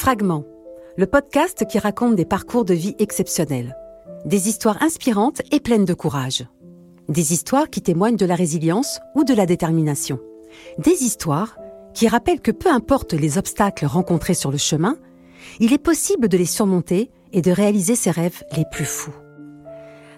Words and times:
Fragment, 0.00 0.46
le 0.96 1.04
podcast 1.04 1.66
qui 1.68 1.78
raconte 1.78 2.16
des 2.16 2.24
parcours 2.24 2.64
de 2.64 2.72
vie 2.72 2.96
exceptionnels, 2.98 3.76
des 4.24 4.48
histoires 4.48 4.82
inspirantes 4.82 5.42
et 5.52 5.60
pleines 5.60 5.84
de 5.84 5.92
courage, 5.92 6.46
des 7.10 7.34
histoires 7.34 7.68
qui 7.68 7.82
témoignent 7.82 8.16
de 8.16 8.24
la 8.24 8.34
résilience 8.34 8.98
ou 9.14 9.24
de 9.24 9.34
la 9.34 9.44
détermination, 9.44 10.18
des 10.78 11.04
histoires 11.04 11.58
qui 11.92 12.08
rappellent 12.08 12.40
que 12.40 12.50
peu 12.50 12.70
importe 12.70 13.12
les 13.12 13.36
obstacles 13.36 13.84
rencontrés 13.84 14.32
sur 14.32 14.50
le 14.50 14.56
chemin, 14.56 14.96
il 15.58 15.74
est 15.74 15.78
possible 15.78 16.28
de 16.28 16.38
les 16.38 16.46
surmonter 16.46 17.10
et 17.34 17.42
de 17.42 17.50
réaliser 17.52 17.94
ses 17.94 18.10
rêves 18.10 18.42
les 18.56 18.64
plus 18.72 18.86
fous. 18.86 19.14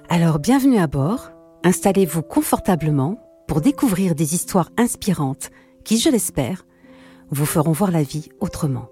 Alors 0.08 0.38
bienvenue 0.38 0.78
à 0.78 0.86
bord, 0.86 1.32
installez-vous 1.64 2.22
confortablement 2.22 3.18
pour 3.48 3.60
découvrir 3.60 4.14
des 4.14 4.36
histoires 4.36 4.70
inspirantes 4.78 5.50
qui, 5.82 5.98
je 5.98 6.08
l'espère, 6.08 6.66
vous 7.30 7.46
feront 7.46 7.72
voir 7.72 7.90
la 7.90 8.04
vie 8.04 8.28
autrement. 8.38 8.91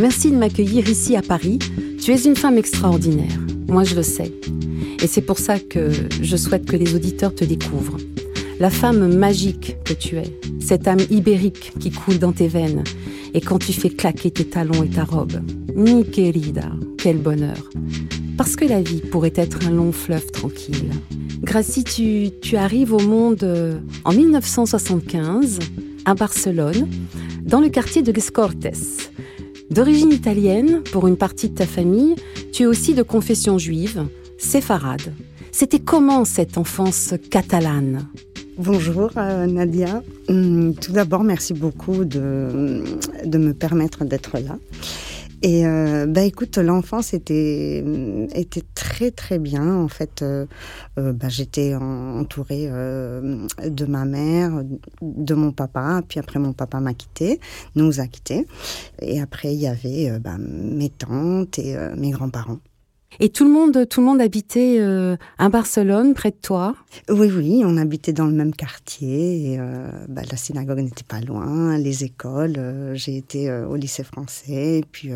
Merci 0.00 0.30
de 0.30 0.36
m'accueillir 0.36 0.88
ici 0.88 1.16
à 1.16 1.20
Paris. 1.20 1.58
Tu 2.00 2.12
es 2.12 2.24
une 2.24 2.34
femme 2.34 2.56
extraordinaire, 2.56 3.38
moi 3.68 3.84
je 3.84 3.94
le 3.94 4.02
sais. 4.02 4.32
Et 5.02 5.06
c'est 5.06 5.20
pour 5.20 5.38
ça 5.38 5.58
que 5.58 5.90
je 6.22 6.36
souhaite 6.36 6.64
que 6.64 6.76
les 6.76 6.94
auditeurs 6.94 7.34
te 7.34 7.44
découvrent. 7.44 7.98
La 8.58 8.70
femme 8.70 9.14
magique 9.14 9.76
que 9.84 9.92
tu 9.92 10.16
es, 10.16 10.38
cette 10.60 10.88
âme 10.88 11.00
ibérique 11.10 11.74
qui 11.78 11.90
coule 11.90 12.18
dans 12.18 12.32
tes 12.32 12.48
veines, 12.48 12.84
et 13.34 13.42
quand 13.42 13.58
tu 13.58 13.74
fais 13.74 13.90
claquer 13.90 14.30
tes 14.30 14.46
talons 14.46 14.82
et 14.82 14.88
ta 14.88 15.04
robe. 15.04 15.38
Ni 15.74 16.06
querida, 16.06 16.70
quel 16.96 17.18
bonheur. 17.18 17.68
Parce 18.38 18.56
que 18.56 18.64
la 18.64 18.80
vie 18.80 19.02
pourrait 19.02 19.34
être 19.36 19.66
un 19.66 19.72
long 19.72 19.92
fleuve 19.92 20.30
tranquille. 20.30 20.90
Gracie, 21.42 21.84
tu, 21.84 22.30
tu 22.40 22.56
arrives 22.56 22.94
au 22.94 23.00
monde 23.00 23.42
euh, 23.42 23.78
en 24.04 24.14
1975, 24.14 25.58
à 26.06 26.14
Barcelone, 26.14 26.88
dans 27.44 27.60
le 27.60 27.68
quartier 27.68 28.00
de 28.00 28.10
Les 28.10 28.22
Cortes. 28.22 29.13
D'origine 29.70 30.12
italienne, 30.12 30.82
pour 30.92 31.06
une 31.08 31.16
partie 31.16 31.48
de 31.48 31.54
ta 31.54 31.66
famille, 31.66 32.16
tu 32.52 32.64
es 32.64 32.66
aussi 32.66 32.94
de 32.94 33.02
confession 33.02 33.58
juive, 33.58 34.06
séfarade. 34.38 35.14
C'était 35.52 35.78
comment 35.78 36.24
cette 36.24 36.58
enfance 36.58 37.14
catalane? 37.30 38.06
Bonjour 38.58 39.10
euh, 39.16 39.46
Nadia. 39.46 40.02
Hum, 40.28 40.74
tout 40.74 40.92
d'abord, 40.92 41.24
merci 41.24 41.54
beaucoup 41.54 42.04
de, 42.04 42.84
de 43.24 43.38
me 43.38 43.52
permettre 43.52 44.04
d'être 44.04 44.38
là. 44.38 44.58
Et 45.44 45.66
euh, 45.66 46.06
bah 46.06 46.22
écoute, 46.22 46.56
l'enfance 46.56 47.12
était 47.12 47.84
était 48.34 48.62
très 48.74 49.10
très 49.10 49.38
bien 49.38 49.76
en 49.76 49.88
fait. 49.88 50.22
Euh, 50.22 50.46
euh 50.98 51.12
bah, 51.12 51.28
j'étais 51.28 51.74
entourée 51.74 52.66
euh, 52.70 53.46
de 53.62 53.84
ma 53.84 54.06
mère, 54.06 54.62
de 55.02 55.34
mon 55.34 55.52
papa, 55.52 56.00
puis 56.08 56.18
après 56.18 56.38
mon 56.38 56.54
papa 56.54 56.80
m'a 56.80 56.94
quitté, 56.94 57.40
nous 57.74 58.00
a 58.00 58.06
quittés. 58.06 58.46
Et 59.02 59.20
après 59.20 59.52
il 59.52 59.60
y 59.60 59.66
avait 59.66 60.18
bah, 60.18 60.38
mes 60.38 60.88
tantes 60.88 61.58
et 61.58 61.76
mes 61.94 62.10
grands-parents. 62.10 62.60
Et 63.20 63.28
tout 63.28 63.44
le 63.44 63.50
monde, 63.50 63.88
tout 63.88 64.00
le 64.00 64.06
monde 64.06 64.20
habitait 64.20 64.78
euh, 64.80 65.16
à 65.38 65.48
Barcelone, 65.48 66.14
près 66.14 66.30
de 66.30 66.36
toi 66.40 66.74
Oui, 67.08 67.30
oui, 67.32 67.62
on 67.64 67.76
habitait 67.76 68.12
dans 68.12 68.26
le 68.26 68.32
même 68.32 68.54
quartier. 68.54 69.56
Euh, 69.58 69.90
bah, 70.08 70.22
la 70.30 70.36
synagogue 70.36 70.78
n'était 70.80 71.04
pas 71.04 71.20
loin, 71.20 71.78
les 71.78 72.04
écoles. 72.04 72.56
Euh, 72.58 72.94
j'ai 72.94 73.16
été 73.16 73.52
au 73.52 73.76
lycée 73.76 74.04
français. 74.04 74.78
Et 74.78 74.84
puis 74.90 75.10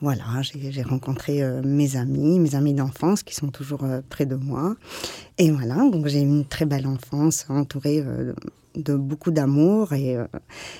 voilà, 0.00 0.24
j'ai 0.42 0.82
rencontré 0.82 1.42
mes 1.62 1.96
amis, 1.96 2.38
mes 2.38 2.54
amis 2.54 2.74
d'enfance 2.74 3.22
qui 3.22 3.34
sont 3.34 3.48
toujours 3.48 3.84
près 4.08 4.26
de 4.26 4.36
moi. 4.36 4.74
Et 5.38 5.50
voilà, 5.50 5.76
donc 5.90 6.06
j'ai 6.06 6.20
eu 6.20 6.26
une 6.26 6.44
très 6.44 6.66
belle 6.66 6.86
enfance 6.86 7.46
entourée 7.48 8.04
de 8.74 8.96
beaucoup 8.96 9.30
d'amour 9.30 9.92
et, 9.92 10.16
euh, 10.16 10.26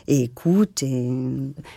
et, 0.06 0.22
écoute. 0.22 0.82
Et... 0.82 1.10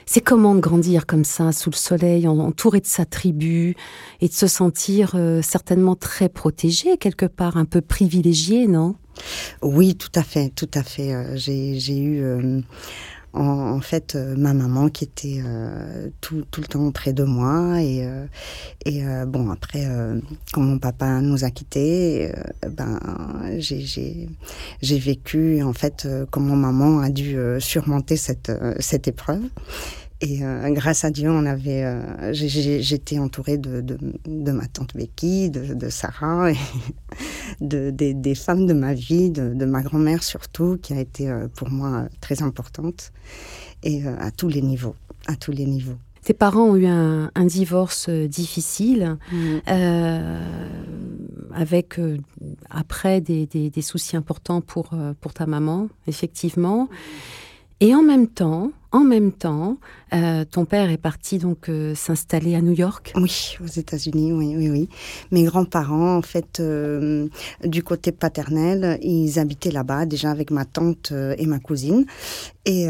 C'est 0.06 0.22
comment 0.22 0.56
de 0.56 0.60
grandir 0.60 1.06
comme 1.06 1.24
ça, 1.24 1.52
sous 1.52 1.70
le 1.70 1.76
soleil, 1.76 2.28
entouré 2.28 2.80
de 2.80 2.86
sa 2.86 3.06
tribu, 3.06 3.76
et 4.22 4.28
de 4.28 4.34
se 4.34 4.48
sentir 4.48 5.14
euh, 5.16 5.42
certainement 5.42 5.96
très 5.96 6.30
protégé, 6.30 6.98
quelque 6.98 7.26
part, 7.26 7.58
un 7.58 7.66
peu 7.66 7.82
privilégié, 7.82 8.68
non? 8.68 8.96
Oui, 9.62 9.96
tout 9.96 10.12
à 10.16 10.24
fait, 10.24 10.50
tout 10.50 10.72
à 10.74 10.84
fait. 10.84 11.14
Euh, 11.14 11.36
j'ai 11.36 12.00
eu 12.00 12.64
en, 13.34 13.80
fait 13.82 14.16
euh, 14.16 14.36
ma 14.38 14.54
maman 14.54 14.90
qui 14.90 15.04
était 15.06 15.42
euh, 15.44 16.10
tout, 16.22 16.44
tout, 16.52 16.62
le 16.62 16.68
temps 16.68 16.92
près 16.92 17.14
de 17.14 17.24
moi 17.24 17.82
et, 17.82 18.06
euh, 18.06 18.26
et 18.86 19.04
bon 19.26 19.50
après 19.50 19.88
quand 20.52 20.62
mon 20.62 20.78
papa 20.78 21.22
nous 21.22 21.44
a 21.44 21.50
quittés 21.50 22.32
ben 22.70 23.00
j'ai 23.58 24.28
vécu 25.00 25.62
en 25.64 25.74
fait 25.74 26.08
comment 26.32 26.56
maman 26.56 27.00
a 27.00 27.10
dû 27.10 27.38
surmonter 27.60 28.18
cette 28.18 28.52
cette 28.80 29.08
épreuve 29.08 29.42
et 30.24 30.40
grâce 30.72 31.04
à 31.04 31.12
Dieu, 31.12 31.30
on 31.30 31.46
avait, 31.46 31.86
j'étais 32.34 33.20
entourée 33.20 33.58
de, 33.58 33.82
de, 33.82 33.98
de, 34.26 34.52
ma 34.52 34.68
tante 34.68 34.96
Becky, 34.96 35.50
de, 35.50 35.74
de 35.74 35.90
Sarah, 35.90 36.52
et 36.52 36.58
de, 37.62 37.90
des, 37.90 38.14
des, 38.14 38.36
femmes 38.36 38.66
de 38.66 38.74
ma 38.74 38.94
vie, 38.94 39.30
de, 39.30 39.66
ma 39.66 39.82
grand-mère 39.82 40.24
surtout, 40.24 40.78
qui 40.82 40.94
a 40.94 41.00
été 41.00 41.32
pour 41.56 41.70
moi 41.70 42.08
très 42.22 42.42
importante 42.42 43.12
et 43.84 44.06
euh, 44.06 44.16
à 44.20 44.32
tous 44.32 44.48
les 44.48 44.62
niveaux, 44.62 44.96
à 45.28 45.36
tous 45.36 45.52
les 45.52 45.66
niveaux. 45.66 45.98
Tes 46.24 46.34
parents 46.34 46.70
ont 46.70 46.76
eu 46.78 46.86
un, 46.86 47.30
divorce 47.46 48.08
euh, 48.08 48.28
difficile, 48.28 49.18
mm. 49.32 49.58
euh, 49.68 50.68
avec 51.54 52.00
après 52.70 53.20
des, 53.22 53.46
des, 53.46 53.82
soucis 53.82 54.16
importants 54.16 54.62
pour, 54.62 54.92
pour 55.20 55.34
ta 55.34 55.46
maman, 55.46 55.90
effectivement. 56.08 56.90
Et 57.84 57.94
en 57.94 58.02
même 58.02 58.28
temps, 58.28 58.72
en 58.94 59.04
même 59.04 59.34
temps, 59.34 59.78
euh, 60.14 60.46
ton 60.50 60.64
père 60.64 60.90
est 60.90 60.98
parti 60.98 61.38
donc 61.38 61.68
euh, 61.68 61.94
s'installer 61.96 62.56
à 62.56 62.62
New 62.62 62.72
York. 62.72 63.12
Oui, 63.18 63.58
aux 63.62 63.68
États-Unis, 63.68 64.32
oui, 64.32 64.56
oui, 64.56 64.70
oui. 64.70 64.90
Mes 65.32 65.44
grands-parents, 65.44 66.16
en 66.16 66.22
fait, 66.22 66.62
euh, 66.62 67.28
du 67.66 67.84
côté 67.84 68.14
paternel, 68.14 68.98
ils 69.02 69.38
habitaient 69.38 69.70
là-bas 69.70 70.06
déjà 70.06 70.32
avec 70.32 70.50
ma 70.50 70.64
tante 70.64 71.12
et 71.12 71.46
ma 71.46 71.60
cousine. 71.60 72.06
Et, 72.64 72.86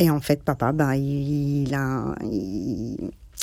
et 0.00 0.10
en 0.10 0.20
fait, 0.20 0.42
papa, 0.42 0.72
bah, 0.72 0.96
il, 0.96 1.72
a, 1.72 2.16
il 2.24 2.96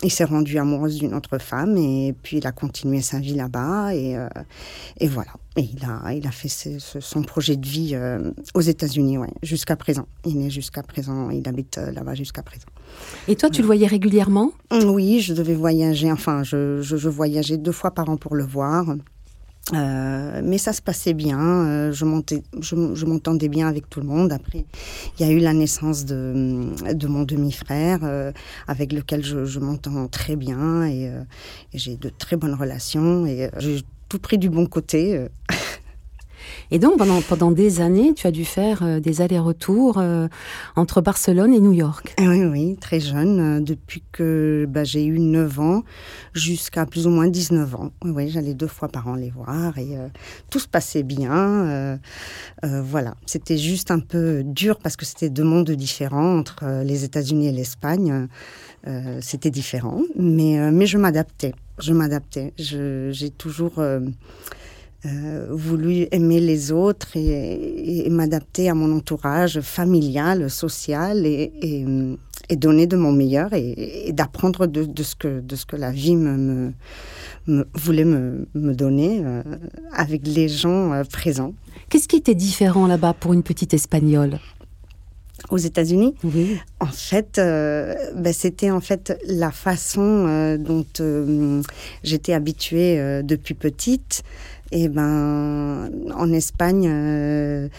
s'est 0.08 0.24
rendu 0.24 0.58
amoureux 0.58 0.90
d'une 0.90 1.14
autre 1.14 1.38
femme 1.40 1.76
et 1.76 2.16
puis 2.24 2.38
il 2.38 2.48
a 2.48 2.54
continué 2.54 3.02
sa 3.02 3.20
vie 3.20 3.34
là-bas 3.34 3.94
et, 3.94 4.16
euh, 4.16 4.30
et 5.00 5.08
voilà. 5.08 5.32
Et 5.58 5.64
il 5.64 5.84
a, 5.84 6.14
il 6.14 6.26
a 6.26 6.32
fait 6.32 6.48
son 6.48 7.22
projet 7.24 7.58
de 7.58 7.68
vie 7.68 7.92
euh, 7.94 8.32
aux 8.54 8.62
États-Unis, 8.62 9.18
ouais, 9.18 9.34
jusqu'à 9.44 9.76
présent. 9.76 10.08
Il 10.26 10.42
est 10.46 10.50
jusqu'à 10.50 10.84
présent, 10.84 11.30
il 11.32 11.46
habite 11.50 11.80
euh, 11.80 11.92
là-bas 11.92 12.16
jusqu'à 12.16 12.44
présent. 12.44 12.68
Et 13.28 13.36
toi, 13.36 13.50
tu 13.50 13.60
le 13.60 13.66
voyais 13.66 13.88
régulièrement? 13.88 14.52
Oui, 14.72 15.20
je 15.20 15.34
devais 15.34 15.56
voyager. 15.56 16.10
Enfin, 16.10 16.44
je, 16.44 16.82
je, 16.82 16.96
je 16.96 17.10
voyageais 17.10 17.58
deux 17.58 17.74
fois 17.74 17.92
par 17.92 18.08
an 18.10 18.16
pour 18.16 18.36
le 18.36 18.46
voir. 18.46 18.86
Euh, 19.74 20.42
mais 20.44 20.58
ça 20.58 20.74
se 20.74 20.82
passait 20.82 21.14
bien, 21.14 21.40
euh, 21.40 21.92
je, 21.92 22.06
montais, 22.06 22.42
je, 22.60 23.06
m'entendais 23.06 23.50
bien 23.50 23.68
avec 23.68 23.90
tout 23.90 24.00
le 24.00 24.08
monde. 24.08 24.32
Après, 24.34 24.66
il 25.20 25.26
y 25.26 25.30
a 25.30 25.32
eu 25.32 25.40
la 25.40 25.54
naissance 25.54 26.06
de, 26.06 26.74
de 26.92 27.08
mon 27.08 27.24
demi-frère, 27.24 28.00
euh, 28.04 28.32
avec 28.68 28.92
lequel 28.94 29.24
je, 29.24 29.60
m'entends 29.60 30.08
très 30.08 30.36
bien 30.36 30.88
et, 30.88 31.12
et 31.74 31.78
j'ai 31.78 31.98
de 31.98 32.10
très 32.10 32.36
bonnes 32.38 32.54
relations 32.54 33.26
et 33.26 33.50
j'ai 33.58 33.82
tout 34.08 34.20
pris 34.20 34.38
du 34.38 34.50
bon 34.50 34.66
côté. 34.66 35.28
Et 36.72 36.80
donc, 36.80 36.98
pendant, 36.98 37.22
pendant 37.22 37.52
des 37.52 37.82
années, 37.82 38.14
tu 38.14 38.28
as 38.28 38.32
dû 38.32 38.46
faire 38.46 38.84
euh, 38.84 39.00
des 39.00 39.22
allers-retours 39.22 39.98
euh, 39.98 40.28
entre 40.76 41.02
Barcelone 41.02 41.54
et 41.54 41.60
New 41.60 41.74
York. 41.74 42.14
Eh 42.18 42.28
oui, 42.28 42.44
oui, 42.46 42.78
très 42.80 43.00
jeune, 43.00 43.40
euh, 43.40 43.60
depuis 43.60 44.04
que 44.12 44.68
bah, 44.70 44.84
j'ai 44.84 45.06
eu 45.06 45.20
9 45.20 45.60
ans 45.60 45.84
jusqu'à 46.34 46.86
plus 46.86 47.08
ou 47.08 47.10
moins 47.10 47.28
19 47.28 47.76
ans. 47.76 47.92
Oui, 48.04 48.30
j'allais 48.30 48.54
deux 48.54 48.68
fois 48.68 48.88
par 48.88 49.08
an 49.08 49.16
les 49.16 49.30
voir 49.30 49.78
et 49.78 49.98
tout 50.50 50.60
se 50.60 50.68
passait 50.68 51.04
bien. 51.04 52.00
voilà, 52.64 53.16
c'était 53.26 53.58
juste 53.58 53.92
un 53.92 54.00
peu 54.00 54.44
dur 54.46 54.78
parce 54.78 54.96
que 54.96 55.06
c'était 55.06 55.30
deux 55.30 55.44
mondes 55.44 55.72
différents 55.72 56.38
entre 56.40 56.84
les 56.84 57.04
États-Unis 57.04 57.48
et 57.48 57.52
l'Espagne. 57.52 58.28
c'était 59.22 59.52
différent, 59.52 60.02
mais, 60.16 60.72
mais 60.72 60.86
je 60.86 60.98
m'adaptais. 60.98 61.54
Je 61.80 61.94
m'adaptais. 61.94 62.54
J'ai 62.58 63.30
toujours 63.32 63.82
euh, 65.06 65.48
voulu 65.50 66.08
aimer 66.12 66.42
les 66.42 66.72
autres 66.74 67.16
et, 67.16 68.08
m'adapter 68.10 68.70
à 68.70 68.74
mon 68.74 68.96
entourage 68.96 69.62
familial, 69.62 70.50
social 70.50 71.26
et, 71.26 71.54
et, 72.50 72.56
donner 72.58 72.86
de 72.86 72.98
mon 72.98 73.12
meilleur 73.12 73.54
et, 73.54 74.12
d'apprendre 74.12 74.68
de, 74.68 74.84
de, 74.84 75.04
ce 75.04 75.16
que, 75.16 75.40
de 75.40 75.56
ce 75.56 75.66
que 75.66 75.76
la 75.78 75.92
vie 75.92 76.16
me, 76.16 76.74
me, 77.48 77.68
voulait 77.76 78.04
me, 78.04 78.48
me 78.56 78.74
donner 78.74 79.22
euh, 79.24 79.42
avec 79.94 80.28
les 80.28 80.50
gens 80.50 80.92
euh, 80.92 81.04
présents. 81.04 81.54
Qu'est-ce 81.90 82.08
qui 82.08 82.18
était 82.18 82.36
différent 82.36 82.86
là-bas 82.86 83.14
pour 83.14 83.34
une 83.34 83.44
petite 83.44 83.74
espagnole? 83.74 84.40
Aux 85.50 85.58
États-Unis? 85.58 86.16
Oui. 86.24 86.60
En 86.80 86.88
fait, 86.88 87.38
euh, 87.38 87.96
ben, 88.16 88.34
c'était 88.34 88.72
en 88.72 88.82
fait 88.82 89.18
la 89.26 89.52
façon 89.52 90.26
euh, 90.28 90.58
dont 90.58 90.86
euh, 91.00 91.62
j'étais 92.04 92.34
habituée 92.34 93.22
depuis 93.24 93.54
petite. 93.54 94.24
Et 94.72 94.88
ben, 94.88 95.90
en 96.16 96.32
Espagne, 96.32 96.88
euh, 96.88 97.70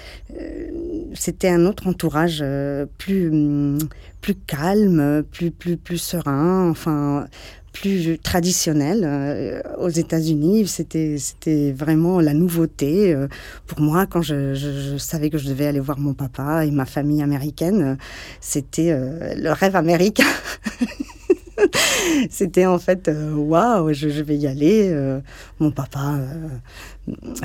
euh, 0.41 0.67
c'était 1.15 1.49
un 1.49 1.67
autre 1.67 1.87
entourage 1.87 2.41
euh, 2.43 2.87
plus 2.99 3.29
hum, 3.31 3.79
plus 4.21 4.35
calme, 4.35 5.23
plus 5.31 5.51
plus 5.53 5.77
plus 5.77 5.99
serein. 5.99 6.69
Enfin, 6.69 7.27
plus 7.73 8.19
traditionnel. 8.19 9.03
Euh, 9.05 9.63
aux 9.79 9.89
États-Unis, 9.89 10.67
c'était 10.67 11.17
c'était 11.19 11.73
vraiment 11.73 12.21
la 12.21 12.35
nouveauté 12.35 13.15
euh, 13.15 13.29
pour 13.67 13.81
moi 13.81 14.07
quand 14.07 14.23
je, 14.23 14.55
je, 14.55 14.93
je, 14.93 14.97
savais 14.99 15.31
que 15.31 15.39
je 15.39 15.49
devais 15.49 15.67
aller 15.67 15.81
voir 15.81 15.99
mon 16.01 16.15
papa 16.15 16.67
et 16.67 16.71
ma 16.73 16.87
famille 16.87 17.23
américaine. 17.23 17.83
euh, 17.83 17.97
C'était 18.41 18.93
le 19.37 19.51
rêve 19.53 19.77
américain. 19.77 20.25
C'était 22.31 22.67
en 22.67 22.79
fait 22.79 23.09
euh, 23.09 23.35
waouh, 23.35 23.93
je, 23.93 24.09
je 24.09 24.23
vais 24.23 24.37
y 24.37 24.47
aller. 24.47 24.91
Euh, 24.91 25.21
mon 25.59 25.71
papa 25.71 26.19
euh, 26.19 26.49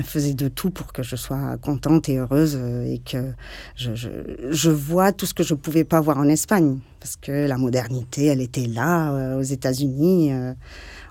faisait 0.04 0.34
de 0.34 0.48
tout 0.48 0.70
pour 0.70 0.92
que 0.92 1.02
je 1.02 1.16
sois 1.16 1.56
contente 1.58 2.08
et 2.08 2.18
heureuse 2.18 2.56
et 2.56 2.98
que 2.98 3.32
je, 3.76 4.70
vois 4.70 5.12
tout 5.12 5.26
ce 5.26 5.34
que 5.34 5.42
je 5.42 5.54
pouvais 5.54 5.84
pas 5.84 6.00
voir 6.00 6.18
en 6.18 6.28
Espagne 6.28 6.78
parce 7.00 7.16
que 7.16 7.46
la 7.46 7.58
modernité, 7.58 8.26
elle 8.26 8.40
était 8.40 8.66
là 8.66 9.36
aux 9.36 9.42
États-Unis. 9.42 10.32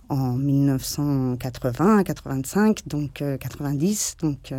en 0.07 0.33
1980, 0.33 2.03
85, 2.03 2.87
donc 2.87 3.23
euh, 3.23 3.37
90, 3.37 4.17
donc 4.21 4.53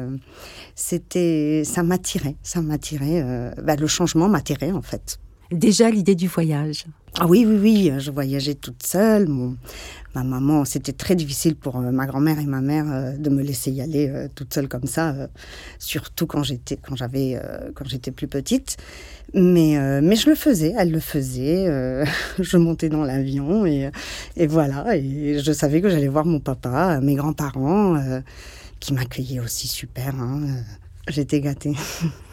c'était, 0.75 1.63
ça 1.65 1.85
m'attirait, 1.85 2.35
ça 2.43 2.61
m'attirait. 2.63 3.53
bah, 3.63 3.77
le 3.77 3.87
changement 3.87 4.29
m'attirait 4.29 4.73
en 4.73 4.83
fait. 4.83 5.21
Déjà 5.53 5.91
l'idée 5.91 6.15
du 6.15 6.27
voyage. 6.27 6.87
Ah 7.19 7.27
oui, 7.27 7.47
oui, 7.47 7.59
oui, 7.61 7.93
je 7.99 8.11
voyageais 8.11 8.55
toute 8.55 8.85
seule. 8.85 9.29
Ma 10.15 10.25
maman, 10.25 10.65
c'était 10.65 10.93
très 10.93 11.15
difficile 11.15 11.55
pour 11.57 11.77
euh, 11.77 11.91
ma 11.91 12.07
grand-mère 12.07 12.39
et 12.41 12.47
ma 12.47 12.61
mère 12.61 12.85
euh, 12.91 13.17
de 13.17 13.31
me 13.31 13.43
laisser 13.43 13.71
y 13.71 13.81
aller 13.81 14.09
euh, 14.09 14.29
toute 14.35 14.53
seule 14.53 14.69
comme 14.69 14.87
ça, 14.87 15.15
surtout 15.79 16.27
quand 16.27 16.43
j'étais, 16.43 16.77
quand 16.77 16.97
j'avais, 16.97 17.41
quand 17.75 17.87
j'étais 17.87 18.11
plus 18.11 18.27
petite. 18.27 18.77
Mais, 19.35 19.79
mais 20.03 20.17
je 20.17 20.29
le 20.31 20.37
faisais, 20.37 20.75
elle 20.77 20.91
le 20.91 21.01
faisait. 21.01 21.67
je 22.39 22.57
montais 22.57 22.89
dans 22.89 23.05
l'avion 23.05 23.67
et, 23.67 23.91
et 24.37 24.47
voilà. 24.47 24.97
Et 24.97 25.39
je 25.39 25.53
savais 25.53 25.81
que 25.81 25.89
j'allais 25.89 26.09
voir 26.09 26.25
mon 26.25 26.41
papa, 26.41 27.01
mes 27.01 27.15
grands-parents, 27.15 28.01
qui 28.81 28.95
m'accueillaient 28.95 29.41
aussi 29.41 29.69
super. 29.69 30.15
hein, 30.15 30.41
J'étais 31.09 31.41
gâtée. 31.41 31.75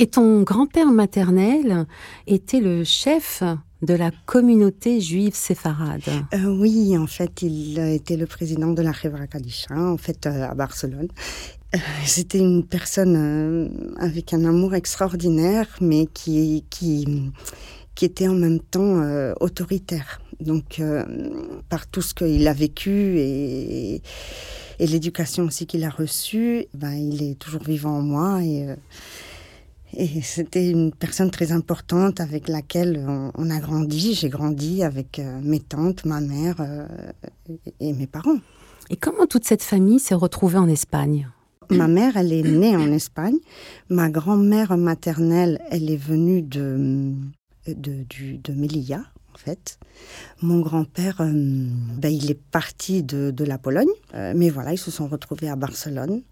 Et 0.00 0.06
ton 0.06 0.42
grand-père 0.42 0.92
maternel 0.92 1.86
était 2.28 2.60
le 2.60 2.84
chef 2.84 3.42
de 3.82 3.94
la 3.94 4.12
communauté 4.26 5.00
juive 5.00 5.34
séfarade. 5.34 6.02
Euh, 6.34 6.44
oui, 6.44 6.96
en 6.96 7.08
fait, 7.08 7.42
il 7.42 7.80
été 7.80 8.16
le 8.16 8.26
président 8.26 8.68
de 8.68 8.80
la 8.82 8.92
Hebra 9.02 9.26
Kadisha, 9.26 9.76
en 9.76 9.96
fait, 9.96 10.26
euh, 10.26 10.48
à 10.48 10.54
Barcelone. 10.54 11.08
Euh, 11.74 11.78
C'était 12.06 12.38
une 12.38 12.64
personne 12.64 13.96
avec 13.98 14.32
un 14.32 14.44
amour 14.44 14.76
extraordinaire, 14.76 15.66
mais 15.80 16.06
qui, 16.06 16.64
qui, 16.70 17.32
était 18.00 18.28
en 18.28 18.34
même 18.34 18.60
temps 18.60 19.02
autoritaire. 19.40 20.20
Donc, 20.40 20.80
par 21.68 21.88
tout 21.88 22.02
ce 22.02 22.14
qu'il 22.14 22.46
a 22.46 22.52
vécu 22.52 23.18
et, 23.18 24.02
et 24.78 24.86
l'éducation 24.86 25.44
aussi 25.44 25.66
qu'il 25.66 25.82
a 25.82 25.90
reçue, 25.90 26.66
ben, 26.72 26.92
il 26.92 27.24
est 27.24 27.34
toujours 27.34 27.64
vivant 27.64 27.98
en 27.98 28.02
moi 28.02 28.42
et, 28.44 28.68
et 29.96 30.22
c'était 30.22 30.70
une 30.70 30.92
personne 30.92 31.30
très 31.30 31.52
importante 31.52 32.20
avec 32.20 32.48
laquelle 32.48 33.04
on, 33.06 33.30
on 33.34 33.50
a 33.50 33.58
grandi. 33.58 34.14
J'ai 34.14 34.28
grandi 34.28 34.82
avec 34.82 35.18
euh, 35.18 35.40
mes 35.42 35.60
tantes, 35.60 36.04
ma 36.04 36.20
mère 36.20 36.56
euh, 36.60 36.86
et, 37.48 37.88
et 37.88 37.92
mes 37.92 38.06
parents. 38.06 38.38
Et 38.90 38.96
comment 38.96 39.26
toute 39.26 39.44
cette 39.44 39.62
famille 39.62 39.98
s'est 39.98 40.14
retrouvée 40.14 40.58
en 40.58 40.68
Espagne? 40.68 41.28
Ma 41.70 41.86
mère, 41.86 42.16
elle 42.16 42.32
est 42.32 42.42
née 42.42 42.74
en 42.76 42.90
Espagne. 42.92 43.36
Ma 43.90 44.08
grand-mère 44.08 44.76
maternelle, 44.78 45.60
elle 45.70 45.90
est 45.90 45.98
venue 45.98 46.40
de, 46.40 47.12
de, 47.66 48.04
du, 48.08 48.38
de 48.38 48.54
Melilla, 48.54 49.04
en 49.34 49.36
fait. 49.36 49.78
Mon 50.40 50.60
grand-père, 50.60 51.20
euh, 51.20 51.30
ben, 51.30 52.08
il 52.08 52.30
est 52.30 52.40
parti 52.50 53.02
de, 53.02 53.30
de 53.30 53.44
la 53.44 53.58
Pologne. 53.58 53.88
Euh, 54.14 54.32
mais 54.34 54.48
voilà, 54.48 54.72
ils 54.72 54.78
se 54.78 54.90
sont 54.90 55.08
retrouvés 55.08 55.50
à 55.50 55.56
Barcelone. 55.56 56.22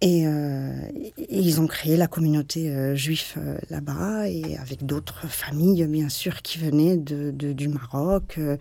Et, 0.00 0.26
euh, 0.28 0.70
et 1.18 1.40
ils 1.40 1.60
ont 1.60 1.66
créé 1.66 1.96
la 1.96 2.06
communauté 2.06 2.70
euh, 2.70 2.94
juive 2.94 3.34
euh, 3.36 3.58
là-bas, 3.68 4.28
et 4.28 4.56
avec 4.56 4.86
d'autres 4.86 5.26
familles, 5.26 5.84
bien 5.88 6.08
sûr, 6.08 6.40
qui 6.42 6.58
venaient 6.58 6.96
de, 6.96 7.32
de- 7.32 7.52
du 7.52 7.66
Maroc, 7.68 8.36
euh, 8.38 8.56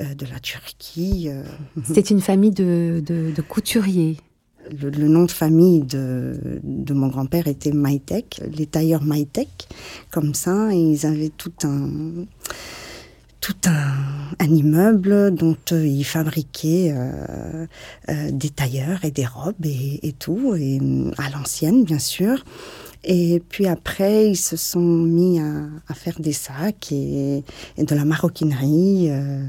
de 0.00 0.26
la 0.26 0.38
Turquie. 0.38 1.30
C'était 1.84 2.00
une 2.02 2.20
famille 2.20 2.50
de, 2.50 3.02
de- 3.04 3.32
de 3.34 3.42
couturiers. 3.42 4.18
Le, 4.80 4.90
le 4.90 5.08
nom 5.08 5.24
de 5.24 5.30
famille 5.30 5.80
de, 5.80 6.60
de 6.62 6.92
mon 6.94 7.08
grand-père 7.08 7.48
était 7.48 7.72
Maïtek, 7.72 8.42
les 8.56 8.66
tailleurs 8.66 9.02
Maïtek, 9.02 9.48
comme 10.10 10.34
ça, 10.34 10.72
et 10.72 10.76
ils 10.78 11.06
avaient 11.06 11.30
tout 11.36 11.52
un 11.64 12.26
tout 13.42 13.56
un, 13.66 13.92
un 14.38 14.46
immeuble 14.46 15.34
dont 15.34 15.56
euh, 15.72 15.84
ils 15.84 16.04
fabriquaient 16.04 16.94
euh, 16.96 17.66
euh, 18.08 18.30
des 18.30 18.50
tailleurs 18.50 19.04
et 19.04 19.10
des 19.10 19.26
robes 19.26 19.66
et, 19.66 19.98
et 20.06 20.12
tout, 20.12 20.54
et 20.54 20.78
euh, 20.80 21.10
à 21.18 21.28
l'ancienne 21.28 21.84
bien 21.84 21.98
sûr. 21.98 22.44
Et 23.04 23.42
puis 23.48 23.66
après, 23.66 24.30
ils 24.30 24.36
se 24.36 24.56
sont 24.56 24.80
mis 24.80 25.40
à, 25.40 25.64
à 25.88 25.94
faire 25.94 26.20
des 26.20 26.32
sacs 26.32 26.92
et, 26.92 27.42
et 27.76 27.82
de 27.84 27.94
la 27.96 28.04
maroquinerie, 28.04 29.08
euh, 29.10 29.44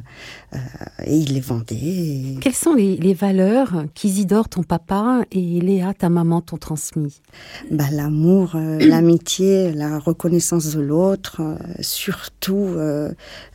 euh, 0.55 0.57
et 1.05 1.15
ils 1.17 1.33
les 1.33 1.39
vendaient. 1.39 1.75
et- 1.75 2.38
Quelles 2.41 2.53
sont 2.55 2.73
les, 2.73 2.97
les 2.97 3.13
valeurs 3.13 3.85
qu'Isidore, 3.94 4.50
ton 4.50 4.63
papa, 4.63 5.23
et 5.31 5.59
Léa, 5.61 5.94
ta 5.94 6.09
maman, 6.09 6.41
t'ont 6.41 6.57
transmis 6.57 7.21
bah, 7.69 7.85
l'amour, 7.91 8.53
euh, 8.55 8.79
l'amitié, 8.88 9.71
la 9.71 10.00
reconnaissance 10.00 10.75
de 10.75 10.81
l'autre, 10.81 11.41
euh, 11.41 11.55
surtout 11.81 12.55
euh, 12.57 13.11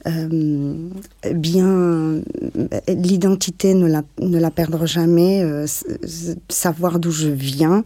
euh, 0.07 0.89
bien 1.35 2.21
l'identité, 2.89 3.75
ne 3.75 3.87
la, 3.89 4.03
ne 4.21 4.39
la 4.39 4.51
perdre 4.51 4.87
jamais, 4.87 5.43
euh, 5.43 5.67
savoir 6.49 6.99
d'où 7.01 7.11
je 7.11 7.29
viens 7.29 7.83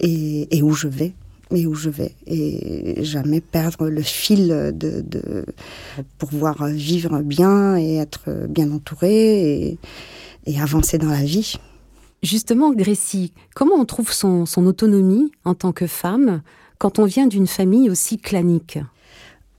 et, 0.00 0.48
et 0.56 0.62
où 0.62 0.72
je 0.72 0.88
vais. 0.88 1.12
Et 1.54 1.66
où 1.66 1.74
je 1.74 1.90
vais. 1.90 2.14
Et 2.26 3.04
jamais 3.04 3.40
perdre 3.40 3.88
le 3.88 4.02
fil 4.02 4.48
de, 4.48 5.02
de 5.02 5.44
pour 6.18 6.30
pouvoir 6.30 6.66
vivre 6.66 7.20
bien 7.22 7.76
et 7.76 7.96
être 7.96 8.46
bien 8.48 8.70
entouré 8.72 9.68
et, 9.68 9.78
et 10.46 10.60
avancer 10.60 10.98
dans 10.98 11.10
la 11.10 11.22
vie. 11.22 11.54
Justement, 12.22 12.72
Grécie, 12.72 13.32
comment 13.54 13.74
on 13.76 13.84
trouve 13.84 14.12
son, 14.12 14.46
son 14.46 14.66
autonomie 14.66 15.32
en 15.44 15.54
tant 15.54 15.72
que 15.72 15.86
femme 15.86 16.42
quand 16.78 16.98
on 16.98 17.04
vient 17.04 17.26
d'une 17.26 17.46
famille 17.48 17.90
aussi 17.90 18.16
clanique? 18.18 18.78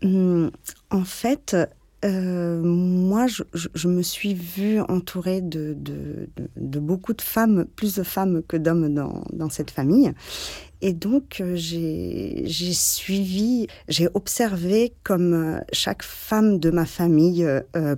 Hum, 0.03 0.51
En 0.89 1.03
fait, 1.03 1.55
euh, 2.03 2.61
moi, 2.61 3.27
je, 3.27 3.87
me 3.87 4.01
suis 4.01 4.33
vue 4.33 4.81
entourée 4.81 5.41
de, 5.41 5.77
beaucoup 6.57 7.13
de 7.13 7.21
femmes, 7.21 7.65
plus 7.75 7.95
de 7.95 8.03
femmes 8.03 8.41
que 8.47 8.57
d'hommes 8.57 8.93
dans, 8.93 9.49
cette 9.49 9.71
famille. 9.71 10.11
Et 10.81 10.93
donc, 10.93 11.39
euh, 11.39 11.55
j'ai 11.55 12.73
suivi, 12.73 13.67
j'ai 13.87 14.09
observé 14.13 14.93
comme 15.03 15.33
euh, 15.33 15.59
chaque 15.71 16.03
femme 16.03 16.59
de 16.59 16.71
ma 16.71 16.85
famille 16.85 17.47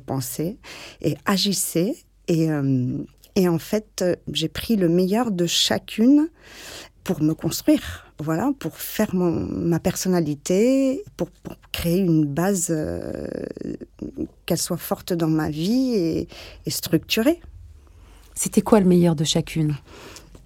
pensait 0.06 0.58
et 1.02 1.16
agissait. 1.26 1.96
Et, 2.28 2.50
en 2.50 3.60
fait, 3.60 4.04
j'ai 4.32 4.48
pris 4.48 4.76
le 4.76 4.88
meilleur 4.88 5.32
de 5.32 5.46
chacune 5.46 6.30
pour 7.06 7.22
me 7.22 7.34
construire, 7.34 8.04
voilà, 8.18 8.52
pour 8.60 8.76
faire 8.78 9.14
mon, 9.14 9.32
ma 9.32 9.80
personnalité, 9.80 11.04
pour, 11.16 11.30
pour 11.30 11.56
créer 11.72 12.00
une 12.00 12.26
base, 12.26 12.68
euh, 12.72 13.28
qu'elle 14.46 14.58
soit 14.58 14.76
forte 14.76 15.14
dans 15.14 15.30
ma 15.30 15.50
vie 15.50 15.94
et, 15.94 16.28
et 16.66 16.70
structurée. 16.70 17.40
C'était 18.34 18.64
quoi 18.64 18.80
le 18.80 18.88
meilleur 18.88 19.16
de 19.16 19.24
chacune? 19.24 19.76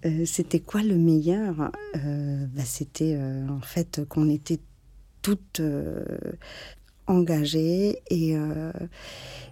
Euh, 0.06 0.26
c'était 0.26 0.60
quoi 0.60 0.84
le 0.84 0.96
meilleur? 0.96 1.72
Euh, 1.96 2.46
bah, 2.54 2.64
C'était 2.66 3.18
en 3.50 3.62
fait 3.62 4.02
qu'on 4.10 4.30
était 4.30 4.60
toutes 5.22 5.62
engagées 7.10 8.00
et, 8.10 8.36
euh, 8.38 8.72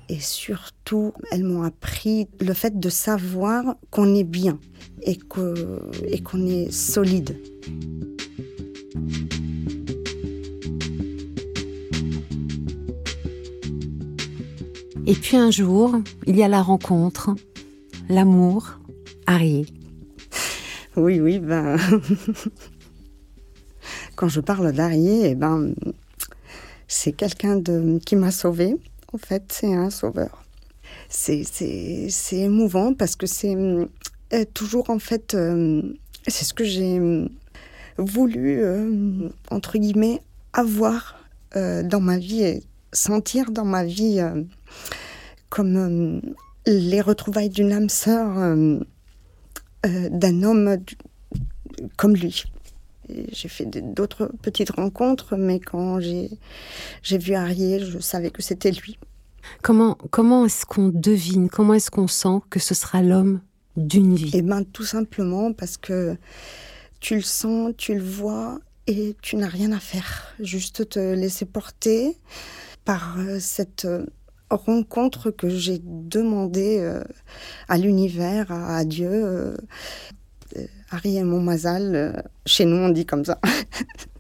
et 0.09 0.19
surtout, 0.19 1.13
elles 1.31 1.43
m'ont 1.43 1.63
appris 1.63 2.27
le 2.39 2.53
fait 2.53 2.79
de 2.79 2.89
savoir 2.89 3.75
qu'on 3.91 4.15
est 4.15 4.23
bien 4.23 4.59
et 5.01 5.17
que- 5.17 5.81
et 6.07 6.21
qu'on 6.21 6.45
est 6.47 6.71
solide. 6.71 7.37
Et 15.05 15.13
puis 15.13 15.37
un 15.37 15.51
jour, 15.51 15.95
il 16.25 16.35
y 16.35 16.43
a 16.43 16.47
la 16.47 16.61
rencontre, 16.61 17.29
l'amour, 18.09 18.79
Harry. 19.25 19.65
Oui, 20.97 21.19
oui, 21.19 21.39
ben. 21.39 21.77
Quand 24.15 24.27
je 24.27 24.41
parle 24.41 24.71
d'Arié, 24.73 25.29
eh 25.29 25.35
ben. 25.35 25.73
C'est 26.87 27.11
quelqu'un 27.11 27.61
qui 28.05 28.15
m'a 28.15 28.31
sauvé. 28.31 28.75
En 29.13 29.17
fait, 29.17 29.43
c'est 29.49 29.73
un 29.73 29.89
sauveur. 29.89 30.43
C'est 31.09 32.11
émouvant 32.31 32.93
parce 32.93 33.15
que 33.15 33.27
c'est 33.27 33.55
euh, 33.55 34.45
toujours, 34.53 34.89
en 34.89 34.99
fait, 34.99 35.33
euh, 35.33 35.81
c'est 36.27 36.45
ce 36.45 36.53
que 36.53 36.63
j'ai 36.63 36.99
voulu, 37.97 38.59
euh, 38.61 39.29
entre 39.49 39.77
guillemets, 39.77 40.21
avoir 40.53 41.15
dans 41.55 42.01
ma 42.01 42.19
vie 42.19 42.43
et 42.43 42.63
sentir 42.93 43.49
dans 43.49 43.65
ma 43.65 43.83
vie 43.83 44.21
comme 45.49 46.21
les 46.67 47.01
retrouvailles 47.01 47.49
d'une 47.49 47.71
âme 47.71 47.89
sœur 47.89 48.55
d'un 49.83 50.43
homme 50.43 50.77
comme 51.95 52.15
lui. 52.15 52.43
J'ai 53.31 53.47
fait 53.47 53.65
d'autres 53.65 54.31
petites 54.41 54.71
rencontres, 54.71 55.35
mais 55.37 55.59
quand 55.59 55.99
j'ai 55.99 56.29
vu 57.17 57.33
Arié, 57.33 57.79
je 57.79 57.99
savais 57.99 58.29
que 58.29 58.41
c'était 58.41 58.71
lui. 58.71 58.97
Comment, 59.61 59.97
comment 60.11 60.45
est-ce 60.45 60.65
qu'on 60.65 60.89
devine, 60.89 61.49
comment 61.49 61.73
est-ce 61.73 61.91
qu'on 61.91 62.07
sent 62.07 62.41
que 62.49 62.59
ce 62.59 62.73
sera 62.73 63.01
l'homme 63.01 63.41
d'une 63.75 64.15
vie? 64.15 64.31
Eh 64.33 64.41
bien, 64.41 64.63
tout 64.63 64.83
simplement 64.83 65.53
parce 65.53 65.77
que 65.77 66.17
tu 66.99 67.15
le 67.15 67.21
sens, 67.21 67.73
tu 67.77 67.93
le 67.93 68.03
vois 68.03 68.59
et 68.87 69.15
tu 69.21 69.35
n'as 69.35 69.47
rien 69.47 69.71
à 69.71 69.79
faire. 69.79 70.33
Juste 70.39 70.89
te 70.89 71.13
laisser 71.13 71.45
porter 71.45 72.17
par 72.85 73.17
euh, 73.19 73.37
cette 73.39 73.85
euh, 73.85 74.05
rencontre 74.49 75.29
que 75.29 75.49
j'ai 75.49 75.79
demandée 75.83 76.79
euh, 76.79 77.03
à 77.67 77.77
l'univers, 77.77 78.51
à 78.51 78.83
Dieu. 78.85 79.55
Harry 80.89 81.17
est 81.17 81.23
mon 81.23 81.41
mazal. 81.41 81.95
Euh, 81.95 82.13
chez 82.45 82.65
nous, 82.65 82.77
on 82.77 82.89
dit 82.89 83.05
comme 83.05 83.25
ça. 83.25 83.39